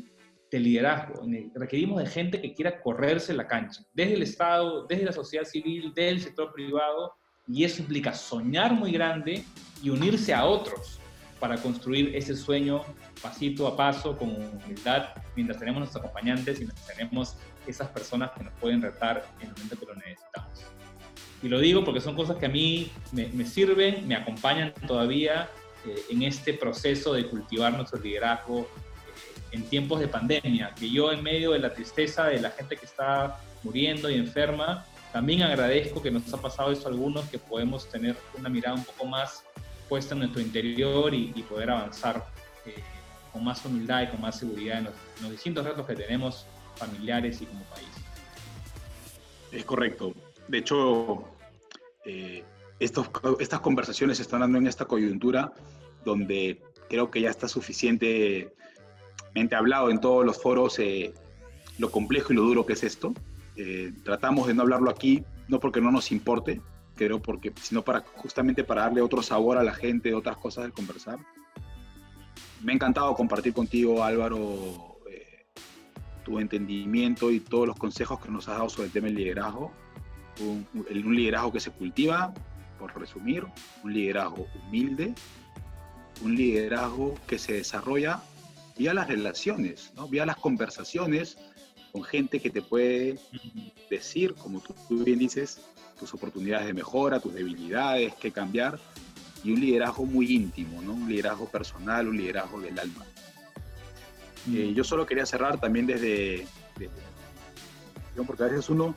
de 0.52 0.60
liderazgo, 0.60 1.24
requerimos 1.56 2.04
de 2.04 2.10
gente 2.10 2.42
que 2.42 2.54
quiera 2.54 2.82
correrse 2.82 3.34
la 3.34 3.48
cancha, 3.48 3.82
desde 3.94 4.16
el 4.16 4.22
Estado, 4.22 4.86
desde 4.86 5.06
la 5.06 5.14
sociedad 5.14 5.46
civil, 5.46 5.94
del 5.96 6.20
sector 6.20 6.52
privado, 6.54 7.14
y 7.48 7.64
eso 7.64 7.82
implica 7.82 8.14
soñar 8.14 8.74
muy 8.74 8.92
grande 8.92 9.46
y 9.82 9.90
unirse 9.90 10.34
a 10.34 10.46
otros 10.46 11.00
para 11.40 11.58
construir 11.58 12.16
ese 12.16 12.36
sueño 12.36 12.84
pasito 13.22 13.66
a 13.66 13.76
paso, 13.76 14.16
con 14.18 14.30
humildad, 14.30 15.06
mientras 15.36 15.58
tenemos 15.58 15.80
nuestros 15.80 16.04
acompañantes 16.04 16.58
y 16.58 16.66
mientras 16.66 16.86
tenemos 16.86 17.38
esas 17.66 17.88
personas 17.88 18.32
que 18.32 18.44
nos 18.44 18.54
pueden 18.56 18.82
retar 18.82 19.26
en 19.40 19.48
el 19.48 19.54
momento 19.54 19.80
que 19.80 19.86
lo 19.86 19.96
necesitamos. 19.96 20.66
Y 21.42 21.48
lo 21.48 21.60
digo 21.60 21.84
porque 21.84 22.02
son 22.02 22.16
cosas 22.16 22.38
que 22.38 22.46
a 22.46 22.50
mí 22.50 22.92
me, 23.14 23.46
sirven, 23.46 24.08
me 24.08 24.16
acompañan 24.16 24.74
todavía 24.86 25.50
eh, 25.88 25.96
en 26.12 26.22
este 26.24 26.54
proceso 26.54 27.14
de 27.14 27.28
cultivar 27.28 27.74
nuestro 27.74 28.00
liderazgo 28.00 28.68
en 29.52 29.64
tiempos 29.64 30.00
de 30.00 30.08
pandemia, 30.08 30.74
que 30.76 30.90
yo 30.90 31.12
en 31.12 31.24
medio 31.24 31.52
de 31.52 31.60
la 31.60 31.74
tristeza 31.74 32.26
de 32.26 32.40
la 32.40 32.52
gente 32.52 32.78
que 32.78 32.86
está 32.86 33.40
muriendo 33.64 34.10
y 34.10 34.16
enferma, 34.16 34.86
también 35.12 35.44
agradezco 35.44 36.02
que 36.02 36.10
nos 36.10 36.34
ha 36.34 36.42
pasado 36.42 36.72
eso 36.72 36.88
a 36.88 36.92
algunos, 36.92 37.26
que 37.30 37.38
podemos 37.38 37.90
tener 37.90 38.16
una 38.38 38.50
mirada 38.50 38.76
un 38.76 38.86
poco 38.86 39.06
más 39.06 39.44
puesta 39.90 40.14
en 40.14 40.20
nuestro 40.20 40.42
interior 40.42 41.14
y, 41.14 41.28
poder 41.50 41.70
avanzar 41.70 42.26
eh, 42.66 42.76
con 43.34 43.44
más 43.44 43.64
humildad 43.66 44.04
y 44.04 44.08
con 44.08 44.22
más 44.22 44.40
seguridad 44.40 44.80
en 44.80 44.86
los 45.22 45.32
distintos 45.32 45.66
retos 45.66 45.86
que 45.86 45.96
tenemos 45.96 46.46
familiares 46.76 47.42
y 47.42 47.46
como 47.46 47.64
país. 47.66 47.90
Es 49.52 49.66
correcto. 49.66 50.14
De 50.48 50.60
hecho, 50.60 51.26
eh, 52.06 52.44
estos, 52.80 53.10
estas 53.40 53.60
conversaciones 53.60 54.18
se 54.18 54.24
están 54.24 54.40
dando 54.40 54.58
en 54.58 54.68
esta 54.68 54.86
coyuntura 54.86 55.52
donde 56.06 56.62
creo 56.90 57.12
que 57.12 57.22
ya 57.22 57.30
está 57.30 57.48
suficientemente 59.32 59.56
hablado 59.56 59.89
en 59.89 60.00
todos 60.00 60.26
los 60.26 60.41
foros 60.41 60.80
eh, 60.80 61.13
lo 61.78 61.89
complejo 61.89 62.34
y 62.34 62.36
lo 62.36 62.44
duro 62.44 62.65
que 62.65 62.74
es 62.74 62.84
esto. 62.84 63.13
Eh, 63.56 63.94
tratamos 64.04 64.48
de 64.48 64.54
no 64.54 64.63
hablarlo 64.63 64.89
aquí, 64.89 65.24
no 65.48 65.60
porque 65.60 65.82
no 65.82 65.91
nos 65.91 66.12
importe, 66.12 66.62
creo 66.96 67.22
porque, 67.22 67.54
sino 67.62 67.82
para 67.82 68.02
justamente 68.15 68.63
para 68.63 68.84
darle 68.84 69.02
otro 69.02 69.22
sabor 69.22 69.58
a 69.58 69.63
la 69.63 69.74
gente, 69.74 70.13
otras 70.13 70.38
cosas 70.38 70.65
de 70.65 70.72
conversar. 70.72 71.20
Me 72.62 72.74
ha 72.74 72.76
encantado 72.76 73.13
compartir 73.15 73.54
contigo, 73.54 74.04
Álvaro, 74.04 74.98
tu 76.24 76.39
entendimiento 76.39 77.32
y 77.32 77.39
todos 77.39 77.67
los 77.67 77.76
consejos 77.76 78.20
que 78.20 78.30
nos 78.30 78.48
has 78.48 78.58
dado 78.58 78.70
sobre 78.70 78.88
el 78.88 78.91
tema 78.91 79.08
del 79.08 79.15
liderazgo. 79.15 79.72
Un, 80.39 80.67
un 80.74 81.15
liderazgo 81.15 81.52
que 81.52 81.60
se 81.60 81.72
cultiva, 81.72 82.34
por 82.80 82.98
resumir, 83.00 83.46
un 83.84 83.94
liderazgo 83.94 84.48
humilde, 84.56 85.13
un 86.24 86.36
liderazgo 86.36 87.15
que 87.28 87.38
se 87.39 87.54
desarrolla 87.54 88.22
vía 88.77 88.93
las 88.93 89.07
relaciones, 89.07 89.91
¿no? 89.95 90.07
vía 90.07 90.25
las 90.25 90.38
conversaciones 90.38 91.38
con 91.91 92.03
gente 92.03 92.39
que 92.39 92.49
te 92.49 92.62
puede 92.62 93.19
decir, 93.89 94.34
como 94.36 94.62
tú, 94.62 94.73
tú 94.88 95.03
bien 95.03 95.19
dices, 95.19 95.62
tus 95.99 96.13
oportunidades 96.13 96.67
de 96.67 96.73
mejora, 96.73 97.19
tus 97.19 97.34
debilidades, 97.34 98.13
qué 98.15 98.31
cambiar, 98.31 98.79
y 99.43 99.51
un 99.51 99.60
liderazgo 99.60 100.05
muy 100.05 100.34
íntimo, 100.34 100.81
¿no? 100.81 100.93
un 100.93 101.10
liderazgo 101.10 101.47
personal, 101.47 102.07
un 102.07 102.17
liderazgo 102.17 102.60
del 102.62 102.77
alma. 102.79 103.05
Eh, 104.51 104.73
yo 104.75 104.84
solo 104.84 105.05
quería 105.05 105.25
cerrar 105.25 105.60
también 105.60 105.86
desde, 105.86 106.47
porque 108.25 108.43
a 108.43 108.47
veces 108.47 108.69
uno, 108.69 108.95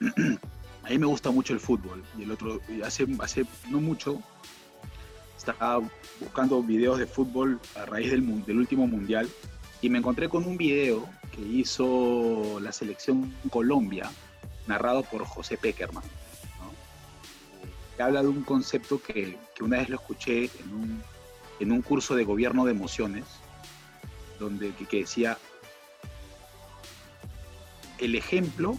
a 0.82 0.88
mí 0.88 0.98
me 0.98 1.06
gusta 1.06 1.30
mucho 1.30 1.52
el 1.52 1.60
fútbol 1.60 2.02
y 2.18 2.22
el 2.22 2.30
otro, 2.30 2.60
hace, 2.84 3.06
hace 3.20 3.44
no 3.70 3.80
mucho, 3.80 4.22
estaba 5.38 5.80
buscando 6.20 6.62
videos 6.62 6.98
de 6.98 7.06
fútbol 7.06 7.60
a 7.76 7.86
raíz 7.86 8.10
del, 8.10 8.58
último 8.58 8.86
mundial 8.86 9.28
y 9.80 9.88
me 9.88 9.98
encontré 9.98 10.28
con 10.28 10.44
un 10.44 10.56
video 10.56 11.08
que 11.30 11.40
hizo 11.40 12.58
la 12.60 12.72
selección 12.72 13.32
Colombia, 13.48 14.10
narrado 14.66 15.04
por 15.04 15.24
José 15.24 15.56
Peckerman, 15.56 16.02
que 17.96 18.02
habla 18.02 18.22
de 18.22 18.28
un 18.28 18.42
concepto 18.42 19.00
que, 19.00 19.38
que, 19.54 19.64
una 19.64 19.78
vez 19.78 19.88
lo 19.88 19.96
escuché 19.96 20.44
en 20.44 20.74
un, 20.74 21.02
en 21.60 21.72
un 21.72 21.82
curso 21.82 22.16
de 22.16 22.24
gobierno 22.24 22.64
de 22.64 22.72
emociones, 22.72 23.24
donde 24.40 24.72
que, 24.72 24.98
decía, 24.98 25.38
el 27.98 28.14
ejemplo 28.16 28.78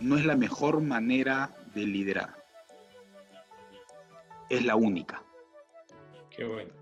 no 0.00 0.18
es 0.18 0.26
la 0.26 0.36
mejor 0.36 0.80
manera 0.82 1.54
de 1.74 1.86
liderar, 1.86 2.34
es 4.50 4.64
la 4.64 4.76
única. 4.76 5.23
Qué 6.36 6.44
bueno. 6.44 6.72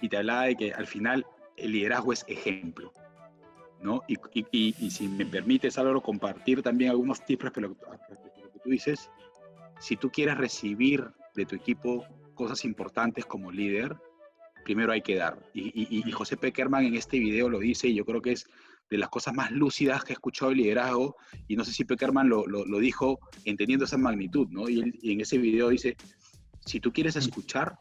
Y 0.00 0.08
te 0.08 0.16
hablaba 0.16 0.44
de 0.44 0.56
que 0.56 0.72
al 0.72 0.86
final 0.86 1.26
el 1.56 1.72
liderazgo 1.72 2.12
es 2.12 2.24
ejemplo. 2.28 2.92
¿no? 3.82 4.02
Y, 4.08 4.18
y, 4.52 4.90
si 4.90 5.08
me 5.08 5.24
permites, 5.24 5.78
Álvaro, 5.78 6.02
compartir 6.02 6.62
también 6.62 6.90
algunos 6.90 7.24
tips 7.24 7.44
respecto 7.44 7.86
a 7.88 7.92
lo 7.92 7.98
que 8.52 8.58
tú 8.62 8.70
dices, 8.70 9.10
si 9.78 9.96
tú 9.96 10.10
quieres 10.10 10.36
recibir 10.36 11.08
de 11.34 11.46
tu 11.46 11.56
equipo 11.56 12.06
cosas 12.34 12.64
importantes 12.64 13.24
como 13.24 13.50
líder, 13.50 13.96
primero 14.64 14.92
hay 14.92 15.00
que 15.00 15.16
dar. 15.16 15.38
Y, 15.54 16.02
José 16.12 16.36
Peckerman 16.36 16.84
en 16.84 16.94
este 16.94 17.18
video 17.18 17.48
lo 17.48 17.58
dice 17.58 17.88
y 17.88 17.94
yo 17.94 18.04
creo 18.04 18.20
que 18.20 18.32
es 18.32 18.46
de 18.90 18.98
las 18.98 19.08
cosas 19.08 19.34
más 19.34 19.50
lúcidas 19.50 20.04
que 20.04 20.12
he 20.12 20.14
escuchado 20.14 20.50
el 20.50 20.58
liderazgo 20.58 21.16
y 21.48 21.56
no 21.56 21.64
sé 21.64 21.72
si 21.72 21.84
Peckerman 21.84 22.28
lo, 22.28 22.46
lo, 22.46 22.78
dijo 22.78 23.20
entendiendo 23.44 23.84
esa 23.84 23.96
magnitud, 23.96 24.48
¿no? 24.50 24.68
Y, 24.68 24.98
y, 25.00 25.12
en 25.12 25.20
ese 25.20 25.38
video 25.38 25.70
dice, 25.70 25.96
si 26.66 26.80
tú 26.80 26.92
quieres 26.92 27.16
escuchar, 27.16 27.78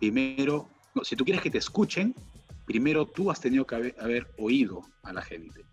primero 0.00 0.68
No, 0.94 1.04
si 1.04 1.14
tú 1.14 1.24
quieres 1.24 1.40
que 1.40 1.50
te 1.50 1.58
escuchen, 1.58 2.16
primero 2.66 3.06
tú 3.06 3.30
has 3.30 3.40
tenido 3.40 3.64
que 3.64 3.76
haber, 3.76 3.96
haber 4.00 4.26
oído 4.38 4.82
a 5.04 5.12
la 5.12 5.22
gente. 5.22 5.64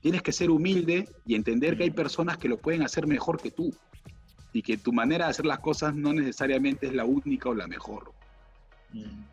Tienes 0.00 0.22
que 0.22 0.30
ser 0.30 0.50
humilde 0.50 1.08
y 1.24 1.34
entender 1.34 1.76
que 1.76 1.82
hay 1.82 1.90
personas 1.90 2.38
que 2.38 2.48
lo 2.48 2.58
pueden 2.58 2.82
hacer 2.82 3.08
mejor 3.08 3.40
que 3.40 3.50
tú 3.50 3.74
y 4.52 4.62
que 4.62 4.76
tu 4.76 4.92
manera 4.92 5.24
de 5.24 5.32
hacer 5.32 5.46
las 5.46 5.58
cosas 5.58 5.96
no 5.96 6.12
necesariamente 6.12 6.86
es 6.86 6.94
la 6.94 7.04
única 7.04 7.48
o 7.48 7.54
la 7.54 7.66
mejor. 7.66 8.12
Mm. 8.92 9.24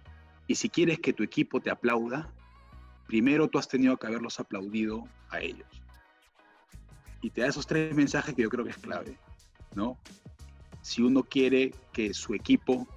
Y 0.48 0.56
si 0.56 0.70
quieres 0.70 1.00
que 1.00 1.14
tu 1.14 1.24
equipo 1.24 1.62
te 1.62 1.70
aplauda, 1.70 2.34
primero 3.08 3.48
tú 3.48 3.60
has 3.60 3.68
tenido 3.68 3.96
que 3.98 4.08
haberlos 4.08 4.40
aplaudido 4.40 5.08
a 5.30 5.40
ellos. 5.40 5.68
Y 7.22 7.30
te 7.30 7.42
da 7.42 7.48
esos 7.48 7.66
tres 7.66 7.96
mensajes 7.96 8.36
que 8.36 8.42
yo 8.42 8.50
creo 8.50 8.66
que 8.66 8.72
es 8.72 8.78
clave, 8.78 9.18
¿no? 9.76 9.98
Si 10.82 11.02
uno 11.02 11.24
quiere 11.24 11.74
que 11.94 12.14
su 12.14 12.34
equipo, 12.34 12.88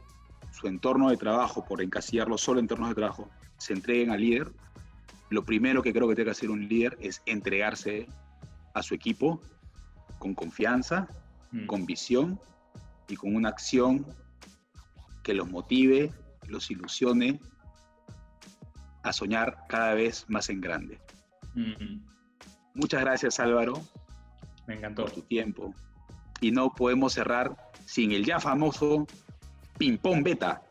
su 0.59 0.67
entorno 0.69 1.11
de 1.11 1.17
trabajo, 1.17 1.65
por 1.65 1.83
encasillarlo 1.83 2.39
solo 2.39 2.59
en 2.61 2.65
entornos 2.65 2.89
de 2.89 2.95
trabajo, 2.95 3.29
se 3.59 3.75
entreguen 3.75 4.11
al 4.11 4.21
líder, 4.21 4.51
lo 5.29 5.45
primero 5.45 5.83
que 5.83 5.93
creo 5.93 6.09
que 6.09 6.15
tiene 6.15 6.27
que 6.29 6.33
hacer 6.33 6.51
un 6.51 6.67
líder 6.67 6.97
es 7.01 7.21
entregarse 7.27 8.09
a 8.75 8.83
su 8.83 8.95
equipo 8.95 9.41
con 10.19 10.35
confianza, 10.35 11.09
Mm. 11.53 11.67
con 11.67 11.87
visión 11.87 12.41
y 13.09 13.15
con 13.17 13.35
una 13.37 13.51
acción 13.51 14.05
que 15.23 15.33
los 15.33 15.49
motive, 15.49 16.13
los 16.49 16.71
ilusione 16.73 17.41
a 19.05 19.13
soñar 19.13 19.59
cada 19.69 19.95
vez 19.95 20.25
más 20.29 20.49
en 20.51 20.61
grande. 20.61 21.01
Mm. 21.55 22.01
Muchas 22.75 23.01
gracias 23.01 23.39
Álvaro 23.41 23.75
Me 24.67 24.75
encantó. 24.75 25.03
por 25.03 25.13
tu 25.13 25.23
tiempo. 25.23 25.73
Y 26.41 26.51
no 26.51 26.73
podemos 26.75 27.13
cerrar 27.13 27.57
sin 27.85 28.11
el 28.13 28.25
ya 28.25 28.41
famoso 28.41 29.07
ping-pong 29.79 30.23
beta. 30.23 30.63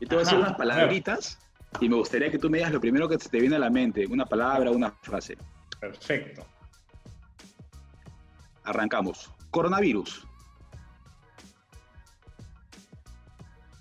Y 0.00 0.06
te 0.06 0.14
voy 0.14 0.22
a 0.22 0.24
decir 0.24 0.38
unas 0.38 0.54
palabritas 0.54 1.38
y 1.80 1.88
me 1.88 1.96
gustaría 1.96 2.30
que 2.30 2.38
tú 2.38 2.48
me 2.50 2.58
digas 2.58 2.72
lo 2.72 2.80
primero 2.80 3.08
que 3.08 3.18
te 3.18 3.40
viene 3.40 3.56
a 3.56 3.58
la 3.58 3.70
mente, 3.70 4.06
una 4.06 4.24
palabra, 4.26 4.70
una 4.70 4.90
frase. 5.02 5.36
Perfecto. 5.78 6.46
Arrancamos. 8.64 9.32
Coronavirus, 9.50 10.26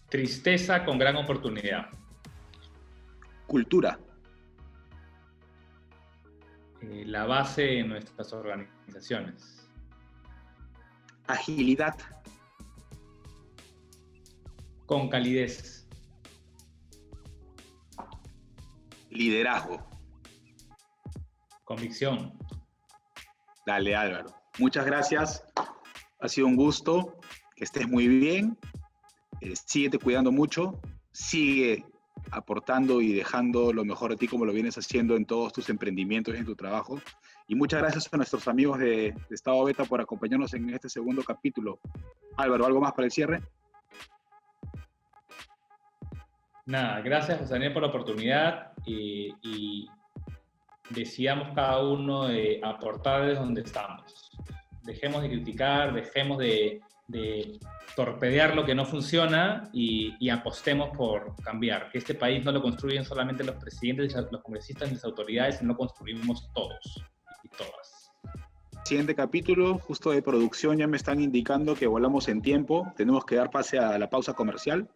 Tristeza 0.10 0.84
con 0.86 0.98
gran 0.98 1.16
oportunidad. 1.18 1.88
cultura, 3.46 4.00
Eh, 6.82 7.04
la 7.06 7.26
base 7.26 7.62
de 7.64 7.84
nuestras 7.84 8.32
organizaciones. 8.32 9.68
agilidad, 11.28 11.94
Con 14.90 15.08
calidez. 15.08 15.88
liderazgo. 19.12 19.88
Convicción. 21.64 22.34
Dale 23.68 23.96
Álvaro. 23.96 24.34
Muchas 24.58 24.88
gracias. 24.88 25.46
Ha 26.20 26.28
sido 26.28 26.48
un 26.48 26.56
gusto. 26.56 27.20
Que 27.56 27.66
estés 27.66 27.88
muy 27.88 28.08
bien. 28.08 28.58
Eh, 29.42 29.54
síguete 29.56 30.00
cuidando 30.00 30.32
mucho. 30.32 30.82
Sigue 31.12 31.86
aportando 32.32 33.00
y 33.00 33.14
dejando 33.14 33.72
lo 33.72 33.86
mejor 33.86 34.10
de 34.10 34.18
ti 34.18 34.28
como 34.28 34.44
lo 34.44 34.54
vienes 34.54 34.76
haciendo 34.76 35.16
en 35.16 35.26
todos 35.26 35.54
tus 35.54 35.70
emprendimientos 35.70 36.34
y 36.34 36.40
en 36.40 36.46
tu 36.46 36.56
trabajo. 36.56 37.00
Y 37.48 37.54
muchas 37.54 37.82
gracias 37.82 38.12
a 38.12 38.18
nuestros 38.18 38.48
amigos 38.48 38.80
de, 38.80 39.14
de 39.14 39.36
Estado 39.36 39.64
Beta 39.66 39.86
por 39.86 40.02
acompañarnos 40.02 40.52
en 40.56 40.68
este 40.72 40.90
segundo 40.90 41.24
capítulo. 41.24 41.80
Álvaro, 42.38 42.66
¿algo 42.66 42.82
más 42.82 42.94
para 42.94 43.06
el 43.06 43.12
cierre? 43.12 43.44
Nada, 46.70 47.02
gracias 47.02 47.40
José 47.40 47.54
Daniel 47.54 47.74
por 47.74 47.82
la 47.82 47.88
oportunidad 47.88 48.74
y, 48.86 49.88
decidamos 50.92 51.50
cada 51.56 51.84
uno 51.84 52.28
de 52.28 52.62
aportar 52.64 53.26
desde 53.26 53.40
donde 53.40 53.62
estamos. 53.62 54.32
Dejemos 54.84 55.24
de 55.24 55.30
criticar, 55.30 55.94
dejemos 55.96 56.38
de, 56.38 56.82
de 57.08 57.60
torpedear 57.96 58.56
lo 58.56 58.66
que 58.66 58.76
no 58.76 58.86
funciona 58.86 59.68
y, 59.74 60.16
y 60.20 60.30
apostemos 60.30 60.96
por 60.96 61.36
cambiar. 61.44 61.90
Que 61.90 61.98
este 61.98 62.14
país 62.14 62.46
no 62.46 62.52
lo 62.52 62.62
construyen 62.62 63.04
solamente 63.04 63.44
los 63.44 63.56
presidentes, 63.56 64.14
los 64.32 64.42
congresistas 64.44 64.92
y 64.92 64.94
las 64.94 65.06
autoridades, 65.06 65.58
sino 65.58 65.74
lo 65.74 65.78
construimos 65.78 66.52
todos 66.54 67.04
y 67.44 67.50
todas. 67.50 68.12
Siguiente 68.84 69.16
capítulo, 69.16 69.80
justo 69.80 70.12
de 70.12 70.22
producción, 70.22 70.78
ya 70.78 70.86
me 70.86 70.98
están 70.98 71.20
indicando 71.20 71.74
que 71.74 71.88
volamos 71.88 72.28
en 72.28 72.44
tiempo. 72.44 72.94
Tenemos 72.96 73.26
que 73.26 73.38
dar 73.38 73.50
pase 73.50 73.80
a 73.80 73.98
la 73.98 74.10
pausa 74.12 74.34
comercial. 74.34 74.88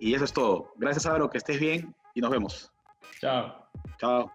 Y 0.00 0.14
eso 0.14 0.24
es 0.24 0.32
todo. 0.32 0.72
Gracias, 0.76 1.06
Álvaro, 1.06 1.30
que 1.30 1.38
estés 1.38 1.58
bien 1.58 1.94
y 2.14 2.20
nos 2.20 2.30
vemos. 2.30 2.72
Chao. 3.20 3.68
Chao. 3.98 4.32